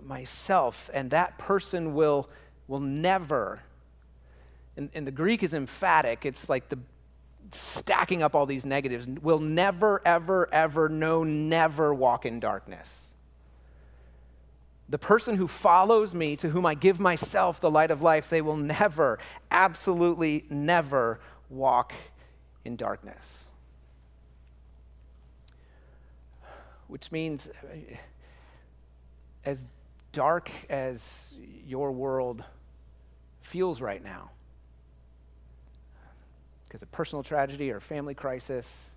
myself, 0.00 0.88
and 0.94 1.10
that 1.10 1.36
person 1.36 1.92
will, 1.92 2.30
will 2.68 2.80
never 2.80 3.60
and, 4.76 4.90
and 4.94 5.06
the 5.06 5.12
Greek 5.12 5.42
is 5.42 5.54
emphatic. 5.54 6.26
It's 6.26 6.48
like 6.48 6.68
the 6.68 6.78
stacking 7.50 8.22
up 8.22 8.34
all 8.34 8.46
these 8.46 8.66
negatives. 8.66 9.06
Will 9.06 9.38
never, 9.38 10.02
ever, 10.04 10.48
ever, 10.52 10.88
no, 10.88 11.24
never 11.24 11.94
walk 11.94 12.26
in 12.26 12.40
darkness. 12.40 13.14
The 14.88 14.98
person 14.98 15.36
who 15.36 15.48
follows 15.48 16.14
me, 16.14 16.36
to 16.36 16.48
whom 16.48 16.64
I 16.64 16.74
give 16.74 17.00
myself 17.00 17.60
the 17.60 17.70
light 17.70 17.90
of 17.90 18.02
life, 18.02 18.28
they 18.30 18.40
will 18.40 18.56
never, 18.56 19.18
absolutely 19.50 20.44
never 20.48 21.20
walk 21.50 21.92
in 22.64 22.76
darkness. 22.76 23.44
Which 26.86 27.10
means, 27.10 27.48
as 29.44 29.66
dark 30.12 30.50
as 30.68 31.34
your 31.66 31.90
world 31.90 32.44
feels 33.40 33.80
right 33.80 34.02
now, 34.02 34.30
because 36.66 36.82
of 36.82 36.90
personal 36.92 37.22
tragedy 37.22 37.70
or 37.70 37.80
family 37.80 38.14
crisis, 38.14 38.92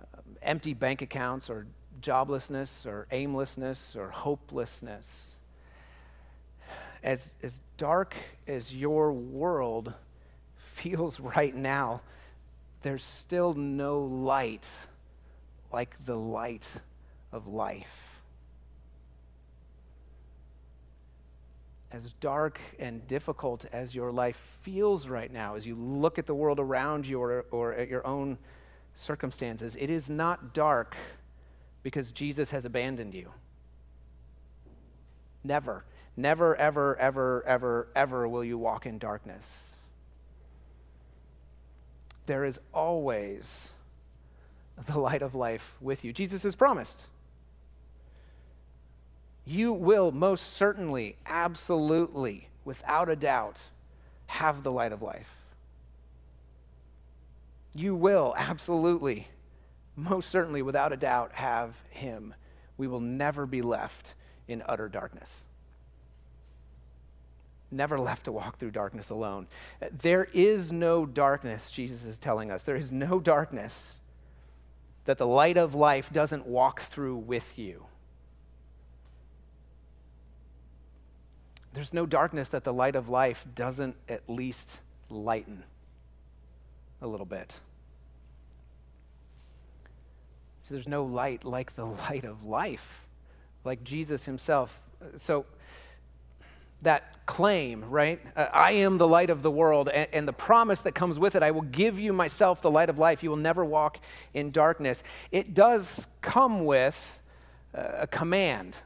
um, 0.00 0.36
empty 0.42 0.74
bank 0.74 1.02
accounts 1.02 1.50
or 1.50 1.66
joblessness 2.00 2.86
or 2.86 3.06
aimlessness 3.10 3.94
or 3.96 4.10
hopelessness, 4.10 5.34
as, 7.02 7.34
as 7.42 7.60
dark 7.76 8.14
as 8.46 8.74
your 8.74 9.12
world 9.12 9.92
feels 10.56 11.20
right 11.20 11.54
now, 11.54 12.00
there's 12.82 13.04
still 13.04 13.54
no 13.54 14.00
light 14.00 14.66
like 15.72 15.94
the 16.04 16.16
light 16.16 16.66
of 17.32 17.46
life. 17.46 18.09
As 21.92 22.12
dark 22.14 22.60
and 22.78 23.04
difficult 23.06 23.64
as 23.72 23.94
your 23.94 24.12
life 24.12 24.36
feels 24.62 25.08
right 25.08 25.32
now, 25.32 25.56
as 25.56 25.66
you 25.66 25.74
look 25.74 26.18
at 26.18 26.26
the 26.26 26.34
world 26.34 26.60
around 26.60 27.06
you 27.06 27.20
or, 27.20 27.44
or 27.50 27.74
at 27.74 27.88
your 27.88 28.06
own 28.06 28.38
circumstances, 28.94 29.76
it 29.78 29.90
is 29.90 30.08
not 30.08 30.54
dark 30.54 30.96
because 31.82 32.12
Jesus 32.12 32.50
has 32.52 32.64
abandoned 32.64 33.14
you. 33.14 33.30
Never. 35.42 35.84
Never, 36.16 36.54
ever, 36.56 36.96
ever, 36.96 37.42
ever, 37.46 37.88
ever 37.96 38.28
will 38.28 38.44
you 38.44 38.58
walk 38.58 38.86
in 38.86 38.98
darkness. 38.98 39.74
There 42.26 42.44
is 42.44 42.60
always 42.72 43.72
the 44.86 44.98
light 44.98 45.22
of 45.22 45.34
life 45.34 45.76
with 45.80 46.04
you. 46.04 46.12
Jesus 46.12 46.42
has 46.42 46.54
promised. 46.54 47.06
You 49.50 49.72
will 49.72 50.12
most 50.12 50.54
certainly, 50.54 51.16
absolutely, 51.26 52.46
without 52.64 53.08
a 53.08 53.16
doubt, 53.16 53.64
have 54.26 54.62
the 54.62 54.70
light 54.70 54.92
of 54.92 55.02
life. 55.02 55.28
You 57.74 57.96
will 57.96 58.32
absolutely, 58.38 59.26
most 59.96 60.30
certainly, 60.30 60.62
without 60.62 60.92
a 60.92 60.96
doubt, 60.96 61.32
have 61.32 61.74
Him. 61.90 62.32
We 62.76 62.86
will 62.86 63.00
never 63.00 63.44
be 63.44 63.60
left 63.60 64.14
in 64.46 64.62
utter 64.68 64.88
darkness 64.88 65.46
never 67.72 68.00
left 68.00 68.24
to 68.24 68.32
walk 68.32 68.58
through 68.58 68.72
darkness 68.72 69.10
alone. 69.10 69.46
There 69.92 70.26
is 70.32 70.72
no 70.72 71.06
darkness, 71.06 71.70
Jesus 71.70 72.04
is 72.04 72.18
telling 72.18 72.50
us. 72.50 72.64
There 72.64 72.74
is 72.74 72.90
no 72.90 73.20
darkness 73.20 74.00
that 75.04 75.18
the 75.18 75.26
light 75.26 75.56
of 75.56 75.72
life 75.72 76.12
doesn't 76.12 76.46
walk 76.46 76.80
through 76.80 77.18
with 77.18 77.56
you. 77.56 77.86
There's 81.72 81.94
no 81.94 82.06
darkness 82.06 82.48
that 82.48 82.64
the 82.64 82.72
light 82.72 82.96
of 82.96 83.08
life 83.08 83.46
doesn't 83.54 83.96
at 84.08 84.28
least 84.28 84.80
lighten 85.08 85.64
a 87.00 87.06
little 87.06 87.26
bit. 87.26 87.54
So 90.64 90.74
there's 90.74 90.88
no 90.88 91.04
light 91.04 91.44
like 91.44 91.74
the 91.74 91.84
light 92.08 92.24
of 92.24 92.44
life, 92.44 93.06
like 93.64 93.82
Jesus 93.84 94.24
himself. 94.24 94.80
So, 95.16 95.46
that 96.82 97.26
claim, 97.26 97.84
right? 97.90 98.20
Uh, 98.34 98.46
I 98.52 98.72
am 98.72 98.96
the 98.96 99.06
light 99.06 99.30
of 99.30 99.42
the 99.42 99.50
world, 99.50 99.88
and, 99.88 100.26
the 100.26 100.32
promise 100.32 100.80
that 100.82 100.94
comes 100.94 101.18
with 101.18 101.34
it 101.34 101.42
I 101.42 101.50
will 101.50 101.62
give 101.62 102.00
you 102.00 102.12
myself 102.12 102.62
the 102.62 102.70
light 102.70 102.88
of 102.88 102.98
life. 102.98 103.22
You 103.22 103.30
will 103.30 103.36
never 103.36 103.64
walk 103.64 103.98
in 104.32 104.50
darkness. 104.50 105.02
It 105.30 105.54
does 105.54 106.06
come 106.22 106.64
with 106.64 107.20
uh, 107.76 107.82
a 108.00 108.06
command, 108.06 108.76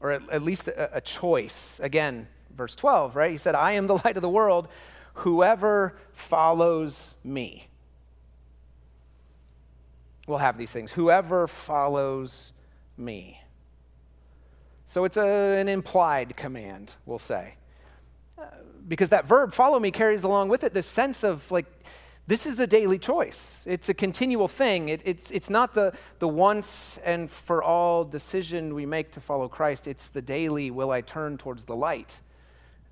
or 0.00 0.12
at, 0.12 0.22
at 0.30 0.42
least 0.42 0.68
a, 0.68 0.96
a 0.96 1.00
choice. 1.00 1.80
Again, 1.82 2.28
verse 2.56 2.74
12, 2.74 3.16
right? 3.16 3.30
He 3.30 3.36
said, 3.36 3.54
I 3.54 3.72
am 3.72 3.86
the 3.86 3.94
light 4.04 4.16
of 4.16 4.22
the 4.22 4.28
world. 4.28 4.68
Whoever 5.14 5.96
follows 6.12 7.14
me 7.24 7.68
will 10.26 10.38
have 10.38 10.58
these 10.58 10.70
things. 10.70 10.92
Whoever 10.92 11.46
follows 11.46 12.52
me. 12.96 13.40
So 14.86 15.04
it's 15.04 15.16
a, 15.16 15.26
an 15.58 15.68
implied 15.68 16.36
command, 16.36 16.94
we'll 17.06 17.18
say. 17.18 17.54
Uh, 18.38 18.44
because 18.88 19.10
that 19.10 19.26
verb, 19.26 19.52
follow 19.52 19.78
me, 19.78 19.90
carries 19.90 20.24
along 20.24 20.48
with 20.48 20.64
it 20.64 20.74
this 20.74 20.86
sense 20.86 21.24
of 21.24 21.50
like, 21.50 21.66
this 22.26 22.46
is 22.46 22.58
a 22.58 22.66
daily 22.66 22.98
choice. 22.98 23.64
It's 23.66 23.88
a 23.88 23.94
continual 23.94 24.48
thing. 24.48 24.88
It, 24.88 25.02
it's, 25.04 25.30
it's 25.30 25.50
not 25.50 25.74
the, 25.74 25.92
the 26.18 26.28
once 26.28 26.98
and 27.04 27.30
for 27.30 27.62
all 27.62 28.04
decision 28.04 28.74
we 28.74 28.86
make 28.86 29.12
to 29.12 29.20
follow 29.20 29.48
Christ. 29.48 29.86
It's 29.86 30.08
the 30.08 30.22
daily, 30.22 30.70
will 30.70 30.90
I 30.90 31.00
turn 31.00 31.38
towards 31.38 31.64
the 31.64 31.76
light 31.76 32.20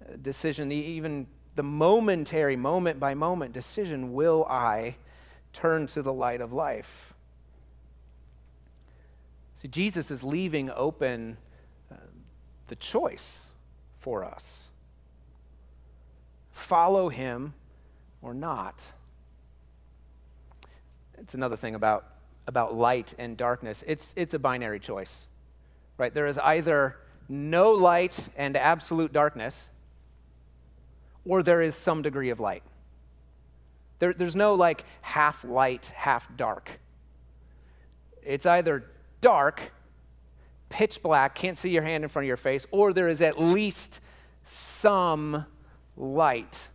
uh, 0.02 0.16
decision, 0.22 0.70
even 0.70 1.26
the 1.56 1.62
momentary, 1.62 2.56
moment 2.56 3.00
by 3.00 3.14
moment 3.14 3.52
decision, 3.52 4.12
will 4.12 4.44
I 4.48 4.96
turn 5.52 5.86
to 5.88 6.02
the 6.02 6.12
light 6.12 6.40
of 6.40 6.52
life? 6.52 7.14
See, 9.62 9.68
Jesus 9.68 10.10
is 10.10 10.22
leaving 10.22 10.70
open 10.70 11.38
the 12.68 12.76
choice 12.76 13.46
for 13.98 14.24
us 14.24 14.68
follow 16.50 17.08
him 17.08 17.52
or 18.22 18.32
not. 18.32 18.80
It's 21.24 21.32
another 21.32 21.56
thing 21.56 21.74
about, 21.74 22.04
about 22.46 22.74
light 22.74 23.14
and 23.18 23.34
darkness. 23.34 23.82
It's, 23.86 24.12
it's 24.14 24.34
a 24.34 24.38
binary 24.38 24.78
choice, 24.78 25.26
right? 25.96 26.12
There 26.12 26.26
is 26.26 26.38
either 26.38 26.98
no 27.30 27.72
light 27.72 28.28
and 28.36 28.54
absolute 28.58 29.10
darkness, 29.10 29.70
or 31.24 31.42
there 31.42 31.62
is 31.62 31.74
some 31.74 32.02
degree 32.02 32.28
of 32.28 32.40
light. 32.40 32.62
There, 34.00 34.12
there's 34.12 34.36
no 34.36 34.52
like 34.52 34.84
half 35.00 35.42
light, 35.44 35.86
half 35.96 36.28
dark. 36.36 36.78
It's 38.22 38.44
either 38.44 38.84
dark 39.22 39.72
pitch 40.68 41.02
black, 41.02 41.34
can't 41.34 41.56
see 41.56 41.70
your 41.70 41.84
hand 41.84 42.04
in 42.04 42.10
front 42.10 42.24
of 42.24 42.28
your 42.28 42.36
face, 42.36 42.66
or 42.70 42.92
there 42.92 43.08
is 43.08 43.22
at 43.22 43.40
least 43.40 44.00
some 44.42 45.46
light. 45.96 46.68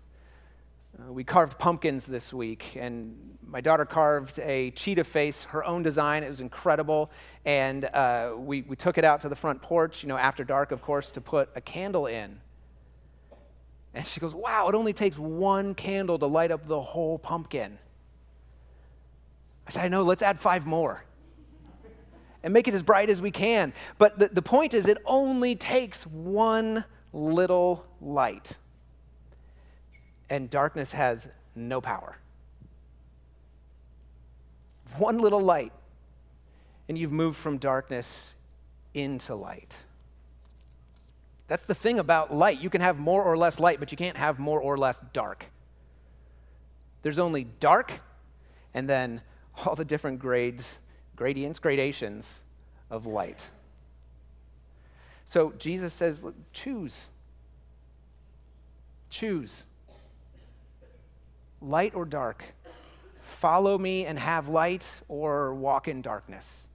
Uh, 1.00 1.14
we 1.14 1.24
carved 1.24 1.58
pumpkins 1.58 2.06
this 2.06 2.34
week, 2.34 2.76
and 2.76 3.16
my 3.48 3.62
daughter 3.62 3.86
carved 3.86 4.40
a 4.40 4.72
cheetah 4.72 5.04
face, 5.04 5.44
her 5.44 5.64
own 5.64 5.84
design. 5.84 6.24
It 6.24 6.30
was 6.30 6.42
incredible. 6.42 7.12
And 7.46 7.86
uh, 7.86 8.34
we, 8.38 8.62
we 8.64 8.76
took 8.76 8.98
it 8.98 9.06
out 9.06 9.22
to 9.22 9.30
the 9.30 9.36
front 9.36 9.62
porch, 9.62 10.04
you 10.04 10.10
know, 10.10 10.18
after 10.18 10.44
dark, 10.44 10.72
of 10.72 10.82
course, 10.82 11.12
to 11.12 11.22
put 11.22 11.50
a 11.56 11.62
candle 11.62 12.08
in. 12.08 12.40
And 13.94 14.06
she 14.06 14.20
goes, 14.20 14.36
Wow, 14.36 14.68
it 14.68 14.76
only 14.76 14.94
takes 14.94 15.18
one 15.18 15.74
candle 15.74 16.20
to 16.20 16.26
light 16.26 16.52
up 16.52 16.68
the 16.68 16.82
whole 16.82 17.18
pumpkin. 17.18 17.78
I 19.68 19.72
said, 19.72 19.86
I 19.86 19.88
know, 19.88 20.04
let's 20.04 20.22
add 20.22 20.40
five 20.40 20.66
more 20.66 21.04
and 22.44 22.54
make 22.54 22.68
it 22.68 22.74
as 22.74 22.84
bright 22.84 23.10
as 23.10 23.22
we 23.22 23.32
can. 23.32 23.74
But 23.98 24.18
the, 24.20 24.30
the 24.30 24.42
point 24.42 24.74
is, 24.74 24.88
it 24.88 24.98
only 25.06 25.56
takes 25.56 26.06
one 26.06 26.86
little 27.14 27.86
light, 28.02 28.58
and 30.30 30.50
darkness 30.50 30.92
has 30.92 31.28
no 31.56 31.82
power. 31.82 32.18
One 34.98 35.20
little 35.20 35.42
light, 35.42 35.72
and 36.88 36.98
you've 36.98 37.12
moved 37.12 37.38
from 37.38 37.58
darkness 37.58 38.30
into 38.94 39.36
light. 39.36 39.76
That's 41.48 41.63
the 41.63 41.76
thing 41.76 42.00
about 42.00 42.34
light. 42.34 42.60
You 42.62 42.70
can 42.70 42.82
have 42.82 42.98
more 43.00 43.24
or 43.24 43.38
less 43.38 43.60
light, 43.60 43.80
but 43.80 43.92
you 43.92 43.98
can't 43.98 44.18
have 44.18 44.39
more 44.39 44.60
or 44.60 44.78
less 44.78 45.02
dark. 45.13 45.46
There's 47.02 47.20
only 47.20 47.46
dark, 47.60 47.94
and 48.74 48.88
then 48.88 49.22
all 49.65 49.76
the 49.76 49.86
different 49.86 50.20
grades 50.20 50.80
gradients, 51.20 51.60
gradations 51.60 52.39
of 52.89 53.06
light. 53.06 53.50
So 55.26 55.52
Jesus 55.58 55.92
says, 55.92 56.26
choose. 56.54 57.10
Choose. 59.10 59.65
Light 61.62 61.95
or 61.95 62.06
dark. 62.06 62.43
Follow 63.19 63.78
me 63.78 64.06
and 64.06 64.17
have 64.17 64.48
light 64.48 64.88
or 65.08 65.54
walk 65.54 65.88
in 65.88 66.02
darkness. 66.02 66.67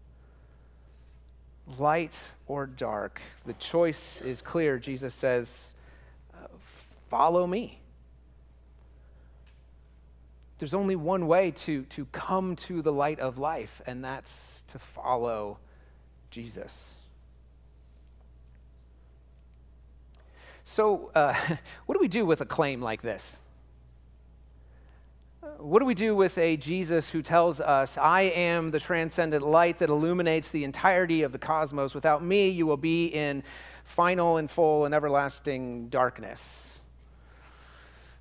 Light 1.79 2.29
or 2.47 2.66
dark. 2.66 3.20
The 3.47 3.55
choice 3.55 4.20
is 4.20 4.42
clear. 4.42 4.79
Jesus 4.79 5.14
says, 5.14 5.75
uh, 6.35 6.47
Follow 7.09 7.47
me 7.47 7.81
there's 10.59 10.75
only 10.75 10.97
one 10.97 11.27
way 11.27 11.51
to, 11.51 11.83
to 11.85 12.07
come 12.07 12.57
to 12.57 12.81
the 12.81 12.92
light 12.92 13.20
of 13.20 13.38
life, 13.38 13.83
and 13.87 14.05
that's 14.05 14.64
to 14.68 14.79
follow 14.79 15.59
Jesus. 16.31 16.94
So, 20.62 21.11
uh, 21.14 21.35
what 21.87 21.94
do 21.94 22.01
we 22.01 22.09
do 22.09 22.25
with 22.25 22.40
a 22.40 22.47
claim 22.47 22.81
like 22.81 23.03
this? 23.03 23.40
What 25.59 25.81
do 25.81 25.85
we 25.85 25.95
do 25.95 26.17
with 26.17 26.39
a 26.39 26.57
Jesus 26.57 27.09
who 27.09 27.21
tells 27.21 27.61
us, 27.61 27.99
I 27.99 28.23
am 28.23 28.71
the 28.71 28.81
transcendent 28.81 29.47
light 29.47 29.79
that 29.79 29.91
illuminates 29.91 30.51
the 30.51 30.65
entirety 30.65 31.23
of 31.23 31.33
the 31.33 31.39
cosmos? 31.39 31.95
Without 31.95 32.25
me, 32.25 32.49
you 32.49 32.67
will 32.67 32.77
be 32.77 33.07
in 33.09 33.43
final 33.85 34.39
and 34.39 34.51
full 34.51 34.85
and 34.85 34.95
everlasting 34.95 35.89
darkness. 35.89 36.81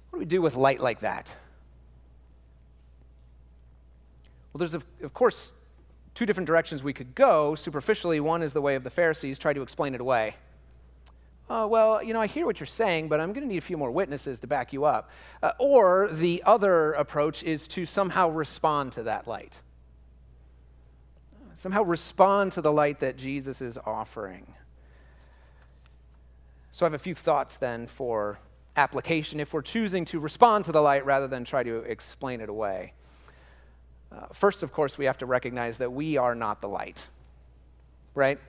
What 0.10 0.18
do 0.18 0.20
we 0.20 0.26
do 0.26 0.42
with 0.42 0.56
light 0.56 0.82
like 0.82 1.00
that? 1.00 1.32
Well, 4.52 4.60
there's, 4.60 4.74
of, 4.74 4.86
of 5.02 5.14
course, 5.14 5.54
two 6.14 6.26
different 6.26 6.48
directions 6.48 6.84
we 6.84 6.94
could 6.94 7.16
go. 7.16 7.56
Superficially, 7.56 8.20
one 8.20 8.44
is 8.44 8.54
the 8.54 8.62
way 8.62 8.76
of 8.76 8.84
the 8.84 8.90
Pharisees, 8.90 9.40
try 9.40 9.54
to 9.54 9.62
explain 9.62 9.96
it 9.96 10.02
away. 10.02 10.36
Uh, 11.50 11.68
well, 11.70 12.02
you 12.02 12.14
know, 12.14 12.22
I 12.22 12.28
hear 12.28 12.46
what 12.46 12.60
you're 12.60 12.68
saying, 12.68 13.10
but 13.10 13.20
I'm 13.20 13.34
going 13.34 13.46
to 13.46 13.48
need 13.48 13.58
a 13.58 13.62
few 13.62 13.78
more 13.78 13.92
witnesses 13.92 14.40
to 14.40 14.48
back 14.48 14.72
you 14.72 14.86
up. 14.86 15.10
Uh, 15.42 15.52
or 15.60 16.10
the 16.12 16.42
other 16.46 16.94
approach 16.94 17.44
is 17.44 17.68
to 17.70 17.86
somehow 17.86 18.30
respond 18.30 18.94
to 18.94 19.04
that 19.04 19.28
light. 19.28 19.60
Somehow 21.56 21.84
respond 21.84 22.54
to 22.54 22.62
the 22.62 22.72
light 22.72 23.02
that 23.02 23.18
Jesus 23.18 23.62
is 23.62 23.78
offering. 23.86 24.54
So 26.72 26.86
I 26.86 26.88
have 26.88 26.94
a 26.94 27.00
few 27.00 27.14
thoughts 27.14 27.58
then 27.58 27.88
for 27.88 28.40
application 28.76 29.40
if 29.40 29.54
we're 29.54 29.62
choosing 29.62 30.06
to 30.06 30.20
respond 30.20 30.66
to 30.66 30.72
the 30.72 30.82
light 30.82 31.06
rather 31.06 31.28
than 31.28 31.46
try 31.46 31.62
to 31.62 31.78
explain 31.78 32.42
it 32.42 32.50
away. 32.50 32.94
Uh, 34.12 34.28
first, 34.32 34.64
of 34.64 34.72
course, 34.72 34.98
we 34.98 35.06
have 35.06 35.18
to 35.20 35.26
recognize 35.26 35.78
that 35.80 35.92
we 35.92 36.18
are 36.18 36.36
not 36.36 36.62
the 36.62 36.68
light, 36.68 37.08
right? 38.16 38.40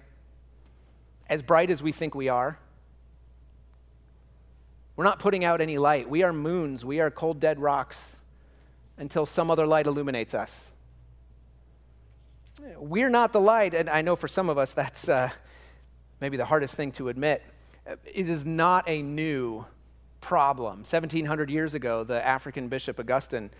As 1.28 1.42
bright 1.42 1.70
as 1.70 1.83
we 1.83 1.92
think 1.92 2.14
we 2.14 2.28
are, 2.28 2.59
we're 4.96 5.04
not 5.04 5.18
putting 5.18 5.44
out 5.44 5.61
any 5.61 5.78
light. 5.78 6.09
We 6.09 6.22
are 6.22 6.33
moons, 6.33 6.85
we 6.85 7.00
are 7.00 7.11
cold, 7.11 7.40
dead 7.40 7.59
rocks 7.59 8.20
until 8.96 9.26
some 9.26 9.50
other 9.50 9.66
light 9.66 9.87
illuminates 9.87 10.35
us. 10.35 10.72
We're 12.76 13.11
not 13.11 13.33
the 13.33 13.40
light, 13.40 13.74
and 13.74 13.90
I 13.90 14.02
know 14.02 14.14
for 14.14 14.28
some 14.28 14.48
of 14.48 14.59
us 14.59 14.72
that's 14.72 15.09
uh, 15.09 15.30
maybe 16.20 16.37
the 16.37 16.44
hardest 16.44 16.74
thing 16.74 16.92
to 16.92 17.09
admit. 17.09 17.42
It 18.04 18.28
is 18.28 18.46
not 18.46 18.88
a 18.88 19.02
new 19.02 19.66
problem. 20.20 20.78
1700 20.78 21.50
years 21.50 21.74
ago, 21.74 22.04
the 22.04 22.24
African 22.24 22.68
bishop 22.68 23.00
Augustine 23.00 23.50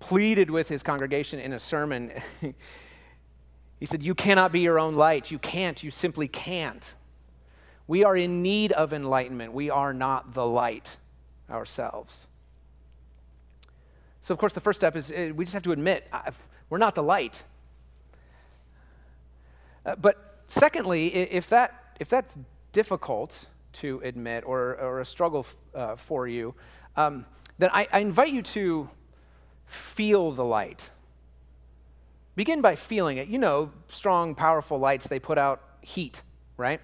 pleaded 0.00 0.50
with 0.50 0.68
his 0.68 0.82
congregation 0.82 1.40
in 1.40 1.52
a 1.52 1.58
sermon. 1.58 2.12
he 3.80 3.86
said, 3.86 4.02
You 4.02 4.14
cannot 4.14 4.52
be 4.52 4.60
your 4.60 4.78
own 4.78 4.94
light. 4.94 5.30
You 5.30 5.38
can't. 5.38 5.82
You 5.82 5.90
simply 5.90 6.28
can't. 6.28 6.94
We 7.88 8.04
are 8.04 8.14
in 8.14 8.42
need 8.42 8.72
of 8.72 8.92
enlightenment. 8.92 9.52
We 9.54 9.70
are 9.70 9.92
not 9.92 10.34
the 10.34 10.46
light 10.46 10.98
ourselves. 11.50 12.28
So, 14.20 14.34
of 14.34 14.38
course, 14.38 14.52
the 14.52 14.60
first 14.60 14.78
step 14.78 14.94
is 14.94 15.10
uh, 15.10 15.32
we 15.34 15.46
just 15.46 15.54
have 15.54 15.62
to 15.62 15.72
admit 15.72 16.06
we're 16.68 16.78
not 16.78 16.94
the 16.94 17.02
light. 17.02 17.42
Uh, 19.86 19.96
but 19.96 20.42
secondly, 20.48 21.14
if, 21.14 21.48
that, 21.48 21.96
if 21.98 22.10
that's 22.10 22.36
difficult 22.72 23.46
to 23.72 24.02
admit 24.04 24.44
or, 24.46 24.76
or 24.76 25.00
a 25.00 25.04
struggle 25.04 25.46
uh, 25.74 25.96
for 25.96 26.28
you, 26.28 26.54
um, 26.96 27.24
then 27.56 27.70
I, 27.72 27.88
I 27.90 28.00
invite 28.00 28.34
you 28.34 28.42
to 28.42 28.90
feel 29.64 30.30
the 30.30 30.44
light. 30.44 30.90
Begin 32.36 32.60
by 32.60 32.76
feeling 32.76 33.16
it. 33.16 33.28
You 33.28 33.38
know, 33.38 33.72
strong, 33.88 34.34
powerful 34.34 34.78
lights, 34.78 35.06
they 35.06 35.18
put 35.18 35.38
out 35.38 35.62
heat, 35.80 36.20
right? 36.58 36.82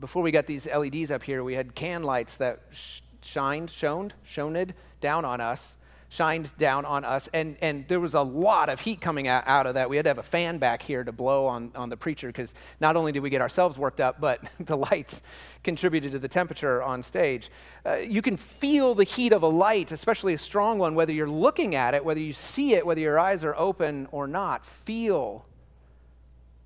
Before 0.00 0.22
we 0.22 0.30
got 0.30 0.46
these 0.46 0.66
LEDs 0.66 1.10
up 1.10 1.22
here, 1.22 1.44
we 1.44 1.54
had 1.54 1.74
can 1.74 2.02
lights 2.02 2.36
that 2.36 2.60
sh- 2.72 3.00
shined, 3.22 3.70
shoned, 3.70 4.14
shoned 4.24 4.74
down 5.00 5.24
on 5.24 5.40
us, 5.40 5.76
shined 6.08 6.56
down 6.56 6.84
on 6.84 7.04
us, 7.04 7.28
and, 7.32 7.56
and 7.60 7.86
there 7.88 7.98
was 7.98 8.14
a 8.14 8.20
lot 8.20 8.68
of 8.68 8.80
heat 8.80 9.00
coming 9.00 9.26
out, 9.26 9.42
out 9.46 9.66
of 9.66 9.74
that. 9.74 9.90
We 9.90 9.96
had 9.96 10.04
to 10.04 10.10
have 10.10 10.18
a 10.18 10.22
fan 10.22 10.58
back 10.58 10.82
here 10.82 11.02
to 11.02 11.10
blow 11.10 11.46
on, 11.46 11.72
on 11.74 11.88
the 11.88 11.96
preacher 11.96 12.28
because 12.28 12.54
not 12.80 12.96
only 12.96 13.12
did 13.12 13.20
we 13.20 13.30
get 13.30 13.40
ourselves 13.40 13.78
worked 13.78 14.00
up, 14.00 14.20
but 14.20 14.40
the 14.60 14.76
lights 14.76 15.22
contributed 15.62 16.12
to 16.12 16.18
the 16.18 16.28
temperature 16.28 16.82
on 16.82 17.02
stage. 17.02 17.50
Uh, 17.84 17.96
you 17.96 18.22
can 18.22 18.36
feel 18.36 18.94
the 18.94 19.04
heat 19.04 19.32
of 19.32 19.42
a 19.42 19.48
light, 19.48 19.90
especially 19.90 20.34
a 20.34 20.38
strong 20.38 20.78
one, 20.78 20.94
whether 20.94 21.12
you're 21.12 21.28
looking 21.28 21.74
at 21.74 21.94
it, 21.94 22.04
whether 22.04 22.20
you 22.20 22.32
see 22.32 22.74
it, 22.74 22.86
whether 22.86 23.00
your 23.00 23.18
eyes 23.18 23.42
are 23.42 23.56
open 23.56 24.06
or 24.12 24.26
not. 24.26 24.64
Feel 24.64 25.44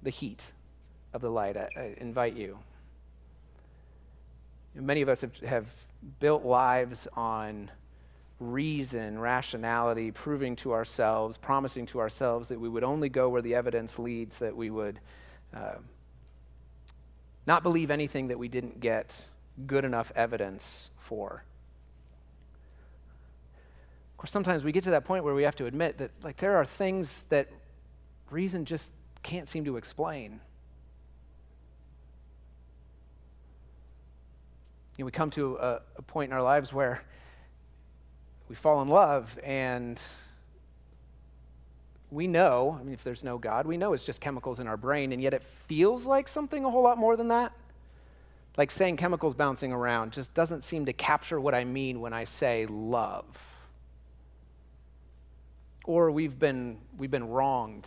the 0.03 0.11
heat 0.11 0.53
of 1.13 1.21
the 1.21 1.31
light. 1.31 1.57
I, 1.57 1.69
I 1.77 1.95
invite 1.99 2.35
you. 2.35 2.59
Many 4.81 5.03
of 5.03 5.09
us 5.09 5.23
have, 5.23 5.37
have 5.39 5.67
built 6.21 6.45
lives 6.45 7.09
on 7.15 7.71
reason, 8.41 9.19
rationality, 9.19 10.13
proving 10.13 10.55
to 10.57 10.73
ourselves, 10.73 11.37
promising 11.37 11.87
to 11.87 11.99
ourselves 11.99 12.49
that 12.49 12.61
we 12.61 12.69
would 12.69 12.85
only 12.85 13.09
go 13.09 13.29
where 13.29 13.43
the 13.43 13.55
evidence 13.55 13.99
leads, 13.99 14.39
that 14.39 14.57
we 14.57 14.71
would 14.71 15.01
uh, 15.55 15.75
not 17.47 17.63
believe 17.63 17.91
anything 17.91 18.29
that 18.29 18.39
we 18.39 18.47
didn't 18.49 18.79
get 18.79 19.27
good 19.67 19.85
enough 19.85 20.13
evidence 20.15 20.91
for. 20.99 21.43
Of 24.13 24.19
course, 24.19 24.31
sometimes 24.31 24.63
we 24.63 24.73
get 24.73 24.85
to 24.85 24.91
that 24.91 25.05
point 25.05 25.25
where 25.25 25.35
we 25.35 25.43
have 25.43 25.57
to 25.57 25.67
admit 25.67 25.99
that, 25.99 26.11
like, 26.23 26.37
there 26.37 26.57
are 26.57 26.65
things 26.65 27.25
that 27.31 27.49
reason 28.31 28.65
just 28.65 28.93
can't 29.23 29.49
seem 29.49 29.65
to 29.65 29.77
explain. 29.77 30.41
You 34.99 35.05
know, 35.05 35.07
we 35.07 35.13
come 35.13 35.31
to 35.31 35.57
a, 35.57 35.81
a 35.97 36.03
point 36.03 36.31
in 36.31 36.37
our 36.37 36.43
lives 36.43 36.73
where 36.73 37.01
we 38.49 38.57
fall 38.57 38.83
in 38.83 38.89
love 38.89 39.39
and 39.45 40.03
we 42.11 42.27
know, 42.27 42.77
I 42.79 42.83
mean, 42.83 42.95
if 42.95 43.05
there's 43.05 43.23
no 43.23 43.39
God, 43.39 43.65
we 43.65 43.77
know 43.77 43.93
it's 43.93 44.05
just 44.05 44.21
chemicals 44.21 44.59
in 44.59 44.67
our 44.67 44.77
brain, 44.77 45.13
and 45.13 45.23
yet 45.23 45.35
it 45.35 45.43
feels 45.43 46.07
like 46.07 46.27
something 46.27 46.65
a 46.65 46.71
whole 46.71 46.83
lot 46.83 46.99
more 46.99 47.17
than 47.17 47.29
that. 47.29 47.53
Like 48.57 48.73
saying 48.73 48.97
chemicals 48.97 49.35
bouncing 49.35 49.73
around 49.73 50.13
just 50.13 50.35
doesn't 50.35 50.63
seem 50.63 50.87
to 50.87 50.93
capture 50.93 51.39
what 51.39 51.55
I 51.55 51.63
mean 51.65 52.01
when 52.01 52.13
I 52.13 52.25
say 52.25 52.67
love. 52.67 53.25
Or 55.85 56.11
we've 56.11 56.37
been, 56.37 56.79
we've 56.97 57.11
been 57.11 57.29
wronged 57.29 57.87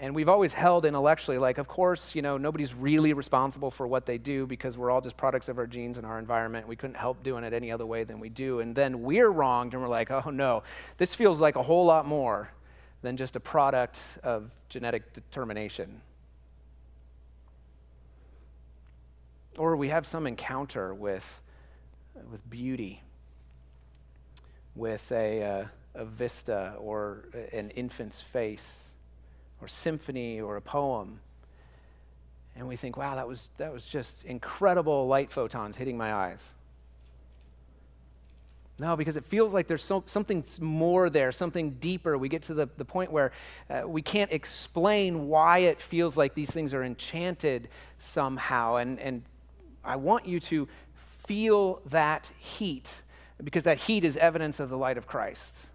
and 0.00 0.14
we've 0.14 0.30
always 0.30 0.54
held 0.54 0.86
intellectually, 0.86 1.36
like, 1.36 1.58
of 1.58 1.68
course, 1.68 2.14
you 2.14 2.22
know, 2.22 2.38
nobody's 2.38 2.72
really 2.72 3.12
responsible 3.12 3.70
for 3.70 3.86
what 3.86 4.06
they 4.06 4.16
do 4.16 4.46
because 4.46 4.78
we're 4.78 4.90
all 4.90 5.02
just 5.02 5.14
products 5.18 5.50
of 5.50 5.58
our 5.58 5.66
genes 5.66 5.98
and 5.98 6.06
our 6.06 6.18
environment. 6.18 6.66
We 6.66 6.74
couldn't 6.74 6.96
help 6.96 7.22
doing 7.22 7.44
it 7.44 7.52
any 7.52 7.70
other 7.70 7.84
way 7.84 8.04
than 8.04 8.18
we 8.18 8.30
do. 8.30 8.60
And 8.60 8.74
then 8.74 9.02
we're 9.02 9.28
wronged 9.28 9.74
and 9.74 9.82
we're 9.82 9.90
like, 9.90 10.10
oh 10.10 10.30
no, 10.30 10.62
this 10.96 11.14
feels 11.14 11.42
like 11.42 11.56
a 11.56 11.62
whole 11.62 11.84
lot 11.84 12.06
more 12.06 12.50
than 13.02 13.18
just 13.18 13.36
a 13.36 13.40
product 13.40 14.00
of 14.22 14.50
genetic 14.70 15.12
determination. 15.12 16.00
Or 19.58 19.76
we 19.76 19.90
have 19.90 20.06
some 20.06 20.26
encounter 20.26 20.94
with, 20.94 21.42
with 22.30 22.48
beauty, 22.48 23.02
with 24.74 25.12
a, 25.12 25.42
uh, 25.42 25.64
a 25.94 26.06
vista 26.06 26.74
or 26.78 27.28
an 27.52 27.68
infant's 27.70 28.22
face 28.22 28.89
or 29.60 29.68
symphony 29.68 30.40
or 30.40 30.56
a 30.56 30.60
poem. 30.60 31.20
And 32.56 32.66
we 32.68 32.76
think, 32.76 32.96
wow, 32.96 33.14
that 33.14 33.28
was, 33.28 33.50
that 33.58 33.72
was 33.72 33.86
just 33.86 34.24
incredible 34.24 35.06
light 35.06 35.30
photons 35.30 35.76
hitting 35.76 35.96
my 35.96 36.12
eyes. 36.12 36.54
No, 38.78 38.96
because 38.96 39.16
it 39.16 39.24
feels 39.24 39.52
like 39.52 39.66
there's 39.66 39.84
so, 39.84 40.02
something 40.06 40.42
more 40.60 41.10
there, 41.10 41.32
something 41.32 41.72
deeper. 41.72 42.16
We 42.16 42.28
get 42.28 42.42
to 42.44 42.54
the, 42.54 42.68
the 42.78 42.84
point 42.84 43.12
where 43.12 43.30
uh, 43.68 43.82
we 43.86 44.02
can't 44.02 44.32
explain 44.32 45.28
why 45.28 45.58
it 45.58 45.80
feels 45.80 46.16
like 46.16 46.34
these 46.34 46.50
things 46.50 46.72
are 46.72 46.82
enchanted 46.82 47.68
somehow. 47.98 48.76
And, 48.76 48.98
and 48.98 49.22
I 49.84 49.96
want 49.96 50.26
you 50.26 50.40
to 50.40 50.66
feel 51.26 51.82
that 51.86 52.30
heat, 52.38 52.90
because 53.44 53.62
that 53.64 53.78
heat 53.78 54.04
is 54.04 54.16
evidence 54.16 54.60
of 54.60 54.70
the 54.70 54.78
light 54.78 54.96
of 54.96 55.06
Christ 55.06 55.69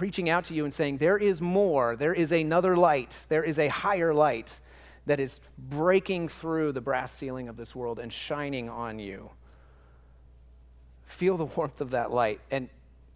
reaching 0.00 0.28
out 0.28 0.44
to 0.44 0.54
you 0.54 0.64
and 0.64 0.72
saying, 0.72 0.98
There 0.98 1.18
is 1.18 1.40
more, 1.40 1.96
there 1.96 2.14
is 2.14 2.32
another 2.32 2.76
light, 2.76 3.26
there 3.28 3.44
is 3.44 3.58
a 3.58 3.68
higher 3.68 4.14
light 4.14 4.60
that 5.06 5.20
is 5.20 5.40
breaking 5.58 6.28
through 6.28 6.72
the 6.72 6.80
brass 6.80 7.12
ceiling 7.12 7.48
of 7.48 7.56
this 7.56 7.74
world 7.74 7.98
and 7.98 8.12
shining 8.12 8.68
on 8.68 8.98
you. 8.98 9.30
Feel 11.06 11.36
the 11.36 11.44
warmth 11.44 11.80
of 11.80 11.90
that 11.90 12.10
light 12.10 12.40
and 12.50 12.68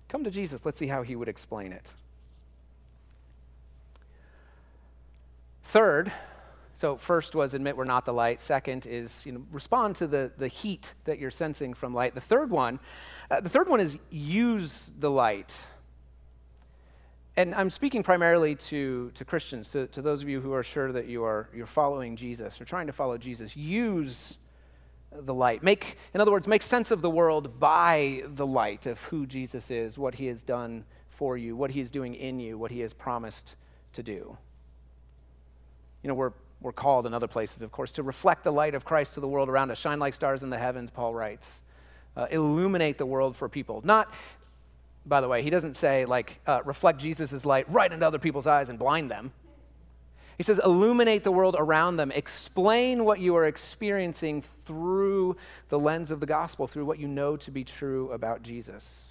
come 0.08 0.24
to 0.24 0.30
Jesus. 0.30 0.64
Let's 0.64 0.78
see 0.78 0.86
how 0.86 1.02
he 1.02 1.16
would 1.16 1.28
explain 1.28 1.72
it. 1.72 1.92
Third, 5.64 6.12
so 6.74 6.96
first 6.96 7.34
was 7.34 7.54
admit 7.54 7.76
we're 7.76 7.84
not 7.84 8.04
the 8.04 8.12
light. 8.12 8.40
Second 8.40 8.86
is 8.86 9.26
you 9.26 9.32
know, 9.32 9.42
respond 9.50 9.96
to 9.96 10.06
the, 10.06 10.30
the 10.38 10.48
heat 10.48 10.94
that 11.04 11.18
you're 11.18 11.30
sensing 11.30 11.74
from 11.74 11.92
light. 11.92 12.14
The 12.14 12.20
third 12.20 12.50
one, 12.50 12.78
uh, 13.30 13.40
the 13.40 13.48
third 13.48 13.68
one 13.68 13.80
is 13.80 13.96
use 14.10 14.92
the 14.98 15.10
light 15.10 15.60
and 17.38 17.54
I'm 17.54 17.70
speaking 17.70 18.02
primarily 18.02 18.56
to, 18.56 19.12
to 19.14 19.24
Christians, 19.24 19.70
to, 19.70 19.86
to 19.88 20.02
those 20.02 20.22
of 20.22 20.28
you 20.28 20.40
who 20.40 20.52
are 20.52 20.64
sure 20.64 20.90
that 20.90 21.06
you 21.06 21.22
are 21.22 21.48
you're 21.54 21.66
following 21.66 22.16
Jesus 22.16 22.60
or 22.60 22.64
trying 22.64 22.88
to 22.88 22.92
follow 22.92 23.16
Jesus. 23.16 23.56
Use 23.56 24.38
the 25.12 25.32
light. 25.32 25.62
Make, 25.62 25.98
in 26.14 26.20
other 26.20 26.32
words, 26.32 26.48
make 26.48 26.64
sense 26.64 26.90
of 26.90 27.00
the 27.00 27.08
world 27.08 27.60
by 27.60 28.24
the 28.34 28.44
light 28.44 28.86
of 28.86 29.00
who 29.04 29.24
Jesus 29.24 29.70
is, 29.70 29.96
what 29.96 30.16
he 30.16 30.26
has 30.26 30.42
done 30.42 30.84
for 31.10 31.36
you, 31.36 31.54
what 31.54 31.70
he 31.70 31.80
is 31.80 31.92
doing 31.92 32.16
in 32.16 32.40
you, 32.40 32.58
what 32.58 32.72
he 32.72 32.80
has 32.80 32.92
promised 32.92 33.54
to 33.92 34.02
do. 34.02 34.36
You 36.02 36.08
know, 36.08 36.14
we're, 36.14 36.32
we're 36.60 36.72
called 36.72 37.06
in 37.06 37.14
other 37.14 37.28
places, 37.28 37.62
of 37.62 37.70
course, 37.70 37.92
to 37.92 38.02
reflect 38.02 38.42
the 38.42 38.52
light 38.52 38.74
of 38.74 38.84
Christ 38.84 39.14
to 39.14 39.20
the 39.20 39.28
world 39.28 39.48
around 39.48 39.70
us. 39.70 39.78
Shine 39.78 40.00
like 40.00 40.14
stars 40.14 40.42
in 40.42 40.50
the 40.50 40.58
heavens, 40.58 40.90
Paul 40.90 41.14
writes. 41.14 41.62
Uh, 42.16 42.26
illuminate 42.32 42.98
the 42.98 43.06
world 43.06 43.36
for 43.36 43.48
people. 43.48 43.80
Not, 43.84 44.12
by 45.08 45.20
the 45.20 45.28
way, 45.28 45.42
he 45.42 45.50
doesn't 45.50 45.74
say, 45.74 46.04
like, 46.04 46.40
uh, 46.46 46.60
reflect 46.64 47.00
Jesus' 47.00 47.44
light 47.44 47.70
right 47.70 47.92
into 47.92 48.06
other 48.06 48.18
people's 48.18 48.46
eyes 48.46 48.68
and 48.68 48.78
blind 48.78 49.10
them. 49.10 49.32
He 50.36 50.44
says, 50.44 50.60
illuminate 50.64 51.24
the 51.24 51.32
world 51.32 51.56
around 51.58 51.96
them. 51.96 52.12
Explain 52.12 53.04
what 53.04 53.18
you 53.18 53.34
are 53.36 53.46
experiencing 53.46 54.42
through 54.66 55.36
the 55.68 55.78
lens 55.78 56.12
of 56.12 56.20
the 56.20 56.26
gospel, 56.26 56.68
through 56.68 56.84
what 56.84 57.00
you 57.00 57.08
know 57.08 57.36
to 57.38 57.50
be 57.50 57.64
true 57.64 58.12
about 58.12 58.42
Jesus. 58.42 59.08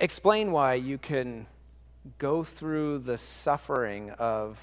Explain 0.00 0.50
why 0.50 0.74
you 0.74 0.98
can 0.98 1.46
go 2.18 2.42
through 2.42 3.00
the 3.00 3.18
suffering 3.18 4.10
of 4.12 4.58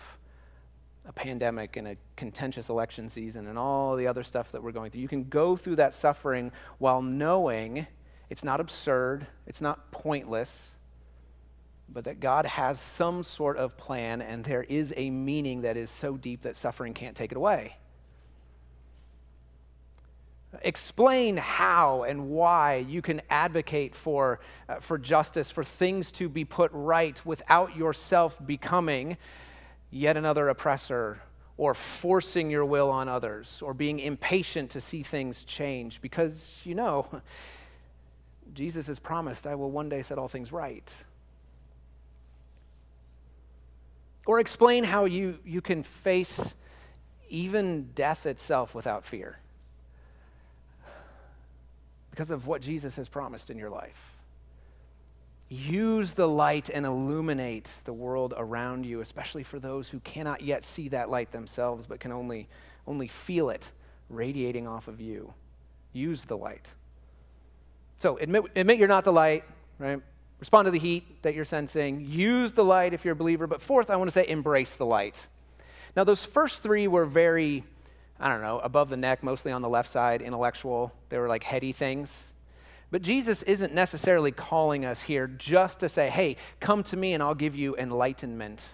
a 1.05 1.13
pandemic 1.13 1.77
and 1.77 1.87
a 1.87 1.97
contentious 2.17 2.67
election 2.67 3.07
season 3.09 3.47
and 3.47 3.57
all 3.57 3.95
the 3.95 4.07
other 4.07 4.23
stuff 4.23 4.51
that 4.51 4.61
we're 4.61 4.73
going 4.73 4.91
through. 4.91 5.01
You 5.01 5.07
can 5.07 5.29
go 5.29 5.55
through 5.55 5.77
that 5.77 5.93
suffering 5.93 6.51
while 6.79 7.01
knowing 7.01 7.87
it's 8.29 8.43
not 8.43 8.59
absurd, 8.59 9.27
it's 9.45 9.61
not 9.61 9.91
pointless, 9.91 10.75
but 11.89 12.03
that 12.03 12.19
God 12.19 12.45
has 12.45 12.79
some 12.79 13.23
sort 13.23 13.57
of 13.57 13.77
plan 13.77 14.21
and 14.21 14.43
there 14.43 14.63
is 14.63 14.93
a 14.97 15.09
meaning 15.09 15.61
that 15.61 15.77
is 15.77 15.89
so 15.89 16.17
deep 16.17 16.41
that 16.41 16.55
suffering 16.55 16.93
can't 16.93 17.15
take 17.15 17.31
it 17.31 17.37
away. 17.37 17.77
Explain 20.61 21.37
how 21.37 22.03
and 22.03 22.29
why 22.29 22.77
you 22.87 23.01
can 23.01 23.21
advocate 23.29 23.93
for, 23.93 24.39
uh, 24.67 24.79
for 24.79 24.97
justice, 24.97 25.51
for 25.51 25.63
things 25.63 26.11
to 26.13 26.29
be 26.29 26.45
put 26.45 26.71
right 26.73 27.23
without 27.25 27.75
yourself 27.75 28.37
becoming 28.45 29.17
yet 29.91 30.17
another 30.17 30.49
oppressor 30.49 31.21
or 31.57 31.73
forcing 31.73 32.49
your 32.49 32.65
will 32.65 32.89
on 32.89 33.07
others 33.07 33.61
or 33.61 33.73
being 33.73 33.99
impatient 33.99 34.71
to 34.71 34.81
see 34.81 35.03
things 35.03 35.43
change. 35.43 36.01
Because 36.01 36.59
you 36.63 36.75
know 36.75 37.07
Jesus 38.53 38.87
has 38.87 38.99
promised, 38.99 39.47
I 39.47 39.55
will 39.55 39.71
one 39.71 39.89
day 39.89 40.01
set 40.01 40.17
all 40.17 40.27
things 40.27 40.51
right. 40.51 40.93
Or 44.25 44.39
explain 44.39 44.83
how 44.83 45.05
you, 45.05 45.39
you 45.45 45.61
can 45.61 45.83
face 45.83 46.55
even 47.29 47.89
death 47.95 48.25
itself 48.25 48.75
without 48.75 49.05
fear 49.05 49.39
because 52.11 52.31
of 52.31 52.47
what 52.47 52.61
Jesus 52.61 52.95
has 52.95 53.07
promised 53.07 53.49
in 53.49 53.57
your 53.57 53.69
life. 53.69 54.17
Use 55.49 56.13
the 56.13 56.27
light 56.27 56.69
and 56.69 56.85
illuminate 56.85 57.79
the 57.85 57.93
world 57.93 58.33
around 58.35 58.85
you, 58.85 59.01
especially 59.01 59.43
for 59.43 59.59
those 59.59 59.87
who 59.87 59.99
cannot 59.99 60.41
yet 60.41 60.63
see 60.63 60.89
that 60.89 61.09
light 61.09 61.31
themselves 61.31 61.85
but 61.85 61.99
can 61.99 62.11
only, 62.11 62.49
only 62.85 63.07
feel 63.07 63.49
it 63.49 63.71
radiating 64.09 64.67
off 64.67 64.87
of 64.87 64.99
you. 64.99 65.33
Use 65.93 66.25
the 66.25 66.35
light. 66.35 66.71
So 67.99 68.17
admit, 68.17 68.43
admit 68.55 68.77
you're 68.77 68.87
not 68.87 69.03
the 69.03 69.13
light, 69.13 69.43
right? 69.79 70.01
Respond 70.39 70.65
to 70.65 70.71
the 70.71 70.79
heat 70.79 71.23
that 71.23 71.33
you're 71.33 71.45
sensing. 71.45 72.05
Use 72.07 72.51
the 72.51 72.63
light 72.63 72.93
if 72.93 73.03
you're 73.03 73.13
a 73.13 73.15
believer. 73.15 73.47
But 73.47 73.61
fourth, 73.61 73.89
I 73.89 73.95
want 73.95 74.07
to 74.09 74.11
say 74.11 74.27
embrace 74.27 74.75
the 74.75 74.85
light. 74.85 75.27
Now, 75.95 76.03
those 76.03 76.23
first 76.23 76.61
three 76.61 76.87
were 76.87 77.05
very, 77.05 77.63
I 78.19 78.29
don't 78.29 78.41
know, 78.41 78.59
above 78.59 78.89
the 78.89 78.97
neck, 78.97 79.23
mostly 79.23 79.51
on 79.51 79.63
the 79.63 79.69
left 79.69 79.89
side, 79.89 80.21
intellectual. 80.21 80.93
They 81.09 81.17
were 81.17 81.27
like 81.27 81.43
heady 81.43 81.71
things. 81.71 82.33
But 82.91 83.01
Jesus 83.01 83.41
isn't 83.43 83.73
necessarily 83.73 84.31
calling 84.31 84.85
us 84.85 85.01
here 85.01 85.27
just 85.27 85.79
to 85.79 85.89
say, 85.89 86.09
hey, 86.09 86.37
come 86.59 86.83
to 86.83 86.95
me 86.95 87.13
and 87.13 87.23
I'll 87.23 87.35
give 87.35 87.55
you 87.55 87.75
enlightenment. 87.75 88.69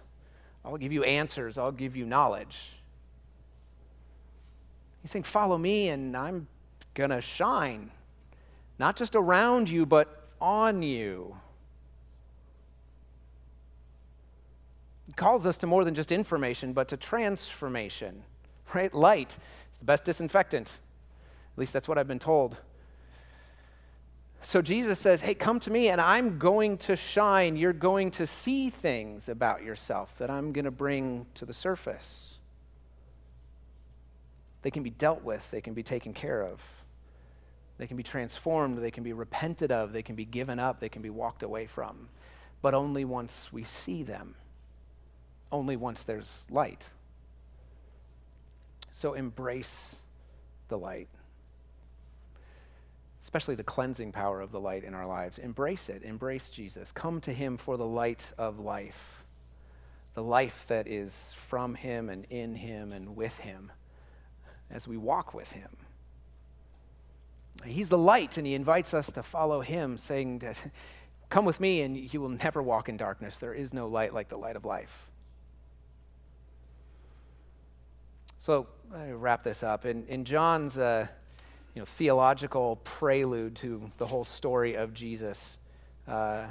I'll 0.65 0.77
give 0.77 0.91
you 0.91 1.03
answers. 1.03 1.57
I'll 1.57 1.71
give 1.71 1.95
you 1.95 2.05
knowledge. 2.05 2.73
He's 5.01 5.11
saying, 5.11 5.23
follow 5.23 5.57
me 5.57 5.89
and 5.89 6.15
I'm 6.15 6.47
going 6.93 7.09
to 7.09 7.21
shine. 7.21 7.89
Not 8.79 8.95
just 8.95 9.15
around 9.15 9.69
you, 9.69 9.85
but 9.85 10.29
on 10.41 10.81
you. 10.81 11.35
Calls 15.15 15.45
us 15.45 15.57
to 15.59 15.67
more 15.67 15.83
than 15.83 15.93
just 15.93 16.11
information, 16.11 16.73
but 16.73 16.87
to 16.87 16.97
transformation, 16.97 18.23
right? 18.73 18.93
Light 18.93 19.37
is 19.71 19.77
the 19.77 19.85
best 19.85 20.05
disinfectant. 20.05 20.67
At 20.67 21.59
least 21.59 21.71
that's 21.71 21.87
what 21.87 21.97
I've 21.97 22.07
been 22.07 22.19
told. 22.19 22.57
So 24.41 24.61
Jesus 24.61 24.99
says, 24.99 25.21
Hey, 25.21 25.35
come 25.35 25.59
to 25.61 25.71
me 25.71 25.89
and 25.89 26.01
I'm 26.01 26.37
going 26.37 26.77
to 26.79 26.95
shine. 26.95 27.55
You're 27.55 27.73
going 27.73 28.11
to 28.11 28.27
see 28.27 28.69
things 28.69 29.29
about 29.29 29.63
yourself 29.63 30.17
that 30.17 30.29
I'm 30.29 30.51
going 30.51 30.65
to 30.65 30.71
bring 30.71 31.25
to 31.35 31.45
the 31.45 31.53
surface. 31.53 32.35
They 34.63 34.71
can 34.71 34.83
be 34.83 34.89
dealt 34.89 35.23
with, 35.23 35.49
they 35.51 35.61
can 35.61 35.73
be 35.73 35.83
taken 35.83 36.13
care 36.13 36.41
of, 36.41 36.61
they 37.83 37.87
can 37.87 37.97
be 37.97 38.03
transformed, 38.03 38.77
they 38.77 38.91
can 38.91 39.03
be 39.03 39.11
repented 39.11 39.69
of, 39.69 39.91
they 39.91 40.01
can 40.01 40.15
be 40.15 40.23
given 40.23 40.57
up, 40.57 40.79
they 40.79 40.87
can 40.87 41.01
be 41.01 41.09
walked 41.09 41.43
away 41.43 41.65
from. 41.65 42.07
But 42.61 42.73
only 42.73 43.03
once 43.03 43.49
we 43.51 43.65
see 43.65 44.03
them, 44.03 44.35
only 45.51 45.75
once 45.75 46.01
there's 46.03 46.47
light. 46.49 46.87
So 48.91 49.15
embrace 49.15 49.97
the 50.69 50.77
light 50.77 51.09
especially 53.21 53.55
the 53.55 53.63
cleansing 53.63 54.11
power 54.11 54.39
of 54.41 54.51
the 54.51 54.59
light 54.59 54.83
in 54.83 54.93
our 54.93 55.07
lives. 55.07 55.37
Embrace 55.37 55.89
it. 55.89 56.03
Embrace 56.03 56.49
Jesus. 56.51 56.91
Come 56.91 57.21
to 57.21 57.33
him 57.33 57.55
for 57.57 57.77
the 57.77 57.85
light 57.85 58.31
of 58.37 58.59
life, 58.59 59.23
the 60.13 60.23
life 60.23 60.65
that 60.67 60.87
is 60.87 61.33
from 61.37 61.73
him 61.73 62.09
and 62.09 62.25
in 62.29 62.53
him 62.53 62.91
and 62.91 63.15
with 63.15 63.37
him 63.39 63.71
as 64.69 64.89
we 64.89 64.97
walk 64.97 65.33
with 65.33 65.53
him. 65.53 65.69
He's 67.65 67.89
the 67.89 67.97
light, 67.97 68.37
and 68.37 68.45
he 68.45 68.55
invites 68.55 68.93
us 68.93 69.11
to 69.13 69.23
follow 69.23 69.61
him, 69.61 69.97
saying 69.97 70.39
that, 70.39 70.57
Come 71.29 71.45
with 71.45 71.59
me, 71.59 71.81
and 71.81 71.97
you 71.97 72.21
will 72.21 72.29
never 72.29 72.61
walk 72.61 72.89
in 72.89 72.97
darkness. 72.97 73.37
There 73.37 73.53
is 73.53 73.73
no 73.73 73.87
light 73.87 74.13
like 74.13 74.29
the 74.29 74.37
light 74.37 74.55
of 74.55 74.65
life. 74.65 75.09
So, 78.37 78.67
I 78.93 79.09
wrap 79.11 79.43
this 79.43 79.63
up. 79.63 79.85
In, 79.85 80.05
in 80.07 80.25
John's. 80.25 80.77
Uh, 80.77 81.07
you 81.73 81.81
know, 81.81 81.85
theological 81.85 82.77
prelude 82.83 83.55
to 83.57 83.91
the 83.97 84.05
whole 84.05 84.23
story 84.23 84.75
of 84.75 84.93
Jesus. 84.93 85.57
Uh, 86.07 86.45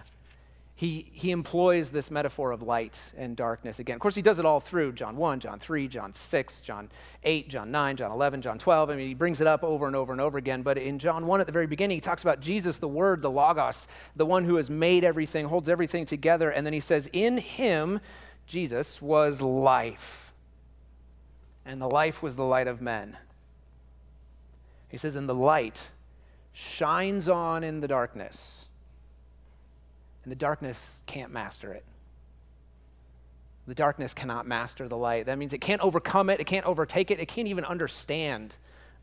he, 0.82 1.06
he 1.12 1.30
employs 1.30 1.90
this 1.90 2.10
metaphor 2.10 2.50
of 2.50 2.60
light 2.60 3.12
and 3.16 3.36
darkness 3.36 3.78
again. 3.78 3.94
Of 3.94 4.00
course, 4.00 4.16
he 4.16 4.20
does 4.20 4.40
it 4.40 4.44
all 4.44 4.58
through 4.58 4.94
John 4.94 5.16
1, 5.16 5.38
John 5.38 5.60
3, 5.60 5.86
John 5.86 6.12
6, 6.12 6.60
John 6.60 6.90
8, 7.22 7.48
John 7.48 7.70
9, 7.70 7.96
John 7.98 8.10
11, 8.10 8.42
John 8.42 8.58
12. 8.58 8.90
I 8.90 8.96
mean, 8.96 9.06
he 9.06 9.14
brings 9.14 9.40
it 9.40 9.46
up 9.46 9.62
over 9.62 9.86
and 9.86 9.94
over 9.94 10.10
and 10.10 10.20
over 10.20 10.38
again. 10.38 10.62
But 10.62 10.78
in 10.78 10.98
John 10.98 11.24
1, 11.24 11.40
at 11.40 11.46
the 11.46 11.52
very 11.52 11.68
beginning, 11.68 11.98
he 11.98 12.00
talks 12.00 12.22
about 12.24 12.40
Jesus, 12.40 12.78
the 12.78 12.88
Word, 12.88 13.22
the 13.22 13.30
Logos, 13.30 13.86
the 14.16 14.26
one 14.26 14.44
who 14.44 14.56
has 14.56 14.70
made 14.70 15.04
everything, 15.04 15.46
holds 15.46 15.68
everything 15.68 16.04
together. 16.04 16.50
And 16.50 16.66
then 16.66 16.72
he 16.72 16.80
says, 16.80 17.08
In 17.12 17.38
him, 17.38 18.00
Jesus, 18.46 19.00
was 19.00 19.40
life. 19.40 20.32
And 21.64 21.80
the 21.80 21.88
life 21.88 22.24
was 22.24 22.34
the 22.34 22.42
light 22.42 22.66
of 22.66 22.82
men. 22.82 23.16
He 24.88 24.96
says, 24.98 25.14
And 25.14 25.28
the 25.28 25.32
light 25.32 25.90
shines 26.52 27.28
on 27.28 27.62
in 27.62 27.78
the 27.78 27.86
darkness, 27.86 28.61
and 30.24 30.30
the 30.30 30.36
darkness 30.36 31.02
can't 31.06 31.32
master 31.32 31.72
it. 31.72 31.84
The 33.66 33.74
darkness 33.74 34.12
cannot 34.12 34.46
master 34.46 34.88
the 34.88 34.96
light. 34.96 35.26
That 35.26 35.38
means 35.38 35.52
it 35.52 35.60
can't 35.60 35.80
overcome 35.80 36.30
it, 36.30 36.40
it 36.40 36.46
can't 36.46 36.66
overtake 36.66 37.10
it, 37.10 37.20
it 37.20 37.26
can't 37.26 37.48
even 37.48 37.64
understand 37.64 38.56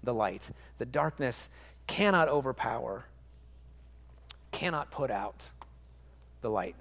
the 0.03 0.13
light. 0.13 0.49
The 0.77 0.85
darkness 0.85 1.49
cannot 1.87 2.27
overpower, 2.27 3.05
cannot 4.51 4.91
put 4.91 5.11
out 5.11 5.49
the 6.41 6.49
light. 6.49 6.75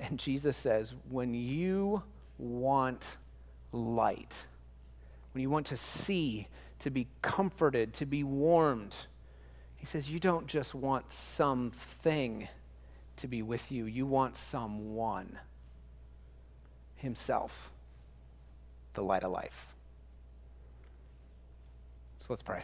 And 0.00 0.18
Jesus 0.18 0.56
says, 0.56 0.94
when 1.10 1.34
you 1.34 2.02
want 2.38 3.16
light, 3.72 4.46
when 5.32 5.42
you 5.42 5.50
want 5.50 5.66
to 5.66 5.76
see 5.76 6.48
to 6.80 6.90
be 6.90 7.06
comforted, 7.22 7.94
to 7.94 8.06
be 8.06 8.22
warmed. 8.22 8.94
He 9.76 9.86
says, 9.86 10.10
You 10.10 10.18
don't 10.18 10.46
just 10.46 10.74
want 10.74 11.10
something 11.10 12.46
to 13.16 13.28
be 13.28 13.42
with 13.42 13.70
you, 13.70 13.86
you 13.86 14.06
want 14.06 14.36
someone 14.36 15.38
Himself, 16.96 17.70
the 18.94 19.02
light 19.02 19.22
of 19.22 19.32
life. 19.32 19.68
So 22.18 22.26
let's 22.30 22.42
pray. 22.42 22.62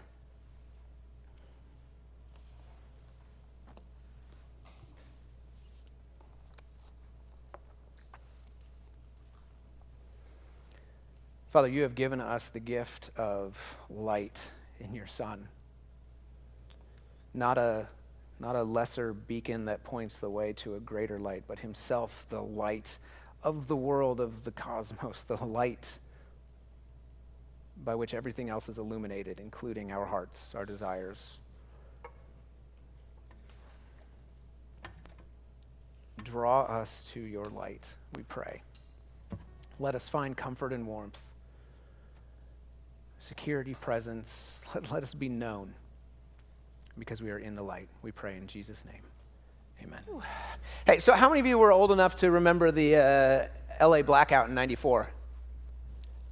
Father, 11.50 11.66
you 11.66 11.82
have 11.82 11.96
given 11.96 12.20
us 12.20 12.48
the 12.48 12.60
gift 12.60 13.10
of 13.16 13.58
light 13.90 14.52
in 14.78 14.94
your 14.94 15.08
Son. 15.08 15.48
Not 17.34 17.58
a, 17.58 17.88
not 18.40 18.56
a 18.56 18.62
lesser 18.62 19.12
beacon 19.12 19.66
that 19.66 19.84
points 19.84 20.18
the 20.18 20.30
way 20.30 20.52
to 20.54 20.74
a 20.74 20.80
greater 20.80 21.18
light, 21.18 21.44
but 21.46 21.58
Himself, 21.58 22.26
the 22.30 22.40
light 22.40 22.98
of 23.42 23.68
the 23.68 23.76
world, 23.76 24.18
of 24.18 24.44
the 24.44 24.50
cosmos, 24.50 25.22
the 25.28 25.36
light 25.36 25.98
by 27.84 27.94
which 27.94 28.14
everything 28.14 28.50
else 28.50 28.68
is 28.68 28.78
illuminated, 28.78 29.40
including 29.40 29.92
our 29.92 30.04
hearts, 30.04 30.54
our 30.54 30.64
desires. 30.64 31.38
Draw 36.24 36.62
us 36.62 37.10
to 37.12 37.20
your 37.20 37.46
light, 37.46 37.86
we 38.16 38.22
pray. 38.24 38.62
Let 39.78 39.94
us 39.94 40.08
find 40.08 40.36
comfort 40.36 40.74
and 40.74 40.86
warmth, 40.86 41.18
security, 43.18 43.74
presence. 43.74 44.62
Let, 44.74 44.90
let 44.90 45.02
us 45.02 45.14
be 45.14 45.28
known 45.28 45.74
because 47.00 47.20
we 47.20 47.30
are 47.30 47.38
in 47.38 47.56
the 47.56 47.62
light. 47.62 47.88
We 48.02 48.12
pray 48.12 48.36
in 48.36 48.46
Jesus' 48.46 48.84
name. 48.84 49.02
Amen. 49.82 50.22
Hey, 50.86 51.00
so 51.00 51.14
how 51.14 51.28
many 51.28 51.40
of 51.40 51.46
you 51.46 51.58
were 51.58 51.72
old 51.72 51.90
enough 51.90 52.14
to 52.16 52.30
remember 52.30 52.70
the 52.70 53.50
uh, 53.80 53.86
LA 53.86 54.02
blackout 54.02 54.48
in 54.48 54.54
94? 54.54 55.10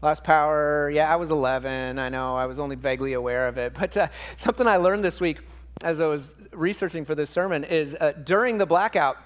Lost 0.03 0.23
Power, 0.23 0.91
yeah, 0.91 1.12
I 1.12 1.16
was 1.16 1.31
11. 1.33 1.99
I 1.99 2.09
know, 2.09 2.37
I 2.37 2.47
was 2.47 2.61
only 2.61 2.77
vaguely 2.77 3.14
aware 3.14 3.49
of 3.49 3.59
it. 3.59 3.75
But 3.79 3.97
uh, 3.97 4.09
something 4.37 4.66
I 4.66 4.77
learned 4.77 5.03
this 5.03 5.21
week 5.21 5.39
as 5.83 6.01
I 6.01 6.07
was 6.07 6.37
researching 6.53 7.05
for 7.05 7.14
this 7.14 7.31
sermon 7.31 7.64
is 7.64 7.97
uh, 7.99 8.12
during 8.25 8.59
the 8.59 8.66
blackout, 8.66 9.16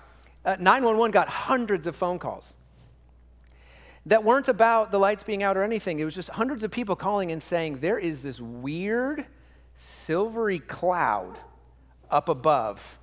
uh, 0.45 0.57
911 0.59 1.11
got 1.11 1.29
hundreds 1.29 1.87
of 1.87 1.97
phone 1.97 2.19
calls 2.19 2.55
that 4.07 4.25
weren't 4.25 4.49
about 4.49 4.91
the 4.91 4.99
lights 4.99 5.23
being 5.23 5.43
out 5.43 5.57
or 5.57 5.63
anything. 5.63 6.01
It 6.01 6.05
was 6.05 6.15
just 6.15 6.31
hundreds 6.31 6.65
of 6.65 6.71
people 6.71 6.97
calling 6.97 7.31
and 7.33 7.43
saying, 7.43 7.79
There 7.81 7.99
is 7.99 8.23
this 8.23 8.41
weird 8.41 9.27
silvery 9.77 10.59
cloud 10.59 11.39
up 12.11 12.29
above. 12.29 12.99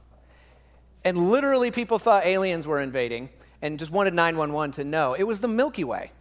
And 1.03 1.29
literally, 1.31 1.71
people 1.71 1.99
thought 1.99 2.25
aliens 2.25 2.67
were 2.67 2.81
invading 2.81 3.29
and 3.61 3.79
just 3.79 3.91
wanted 3.91 4.13
911 4.13 4.71
to 4.73 4.83
know. 4.83 5.13
It 5.13 5.23
was 5.23 5.39
the 5.39 5.47
Milky 5.47 5.83
Way. 5.83 6.11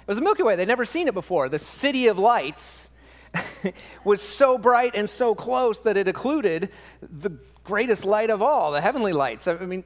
It 0.00 0.08
was 0.08 0.18
the 0.18 0.24
Milky 0.24 0.42
Way. 0.42 0.56
They'd 0.56 0.68
never 0.68 0.84
seen 0.84 1.08
it 1.08 1.14
before. 1.14 1.48
The 1.48 1.58
city 1.58 2.06
of 2.06 2.18
lights 2.18 2.90
was 4.04 4.22
so 4.22 4.56
bright 4.58 4.92
and 4.94 5.10
so 5.10 5.34
close 5.34 5.80
that 5.80 5.96
it 5.96 6.08
occluded 6.08 6.70
the 7.02 7.30
greatest 7.64 8.04
light 8.04 8.30
of 8.30 8.40
all, 8.40 8.72
the 8.72 8.80
heavenly 8.80 9.12
lights. 9.12 9.48
I 9.48 9.54
mean, 9.54 9.84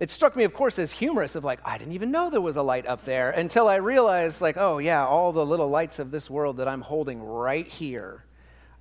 it 0.00 0.08
struck 0.08 0.34
me, 0.34 0.44
of 0.44 0.54
course, 0.54 0.78
as 0.78 0.90
humorous 0.90 1.36
of 1.36 1.44
like, 1.44 1.60
I 1.62 1.76
didn't 1.76 1.92
even 1.92 2.10
know 2.10 2.30
there 2.30 2.40
was 2.40 2.56
a 2.56 2.62
light 2.62 2.86
up 2.86 3.04
there 3.04 3.30
until 3.30 3.68
I 3.68 3.76
realized, 3.76 4.40
like, 4.40 4.56
oh, 4.56 4.78
yeah, 4.78 5.06
all 5.06 5.30
the 5.30 5.44
little 5.44 5.68
lights 5.68 5.98
of 5.98 6.10
this 6.10 6.30
world 6.30 6.56
that 6.56 6.66
I'm 6.66 6.80
holding 6.80 7.22
right 7.22 7.66
here 7.66 8.24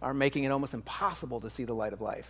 are 0.01 0.13
making 0.13 0.45
it 0.45 0.49
almost 0.49 0.74
impossible 0.74 1.41
to 1.41 1.49
see 1.49 1.65
the 1.65 1.74
light 1.74 1.91
of 1.91 1.99
life. 1.99 2.30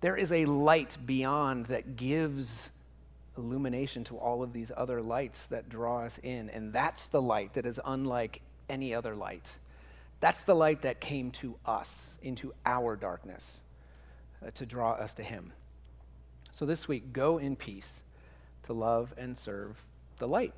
There 0.00 0.16
is 0.16 0.30
a 0.30 0.44
light 0.44 0.96
beyond 1.04 1.66
that 1.66 1.96
gives 1.96 2.70
illumination 3.36 4.04
to 4.04 4.16
all 4.16 4.42
of 4.42 4.52
these 4.52 4.70
other 4.76 5.02
lights 5.02 5.46
that 5.46 5.68
draw 5.68 6.04
us 6.04 6.18
in. 6.22 6.48
And 6.50 6.72
that's 6.72 7.08
the 7.08 7.20
light 7.20 7.54
that 7.54 7.66
is 7.66 7.80
unlike 7.84 8.40
any 8.68 8.94
other 8.94 9.16
light. 9.16 9.50
That's 10.20 10.44
the 10.44 10.54
light 10.54 10.82
that 10.82 11.00
came 11.00 11.32
to 11.32 11.56
us, 11.66 12.10
into 12.22 12.54
our 12.64 12.94
darkness, 12.94 13.60
uh, 14.46 14.50
to 14.52 14.66
draw 14.66 14.92
us 14.92 15.14
to 15.14 15.22
Him. 15.22 15.52
So 16.50 16.66
this 16.66 16.88
week, 16.88 17.12
go 17.12 17.38
in 17.38 17.56
peace 17.56 18.02
to 18.64 18.72
love 18.72 19.14
and 19.16 19.36
serve 19.36 19.84
the 20.18 20.28
light. 20.28 20.54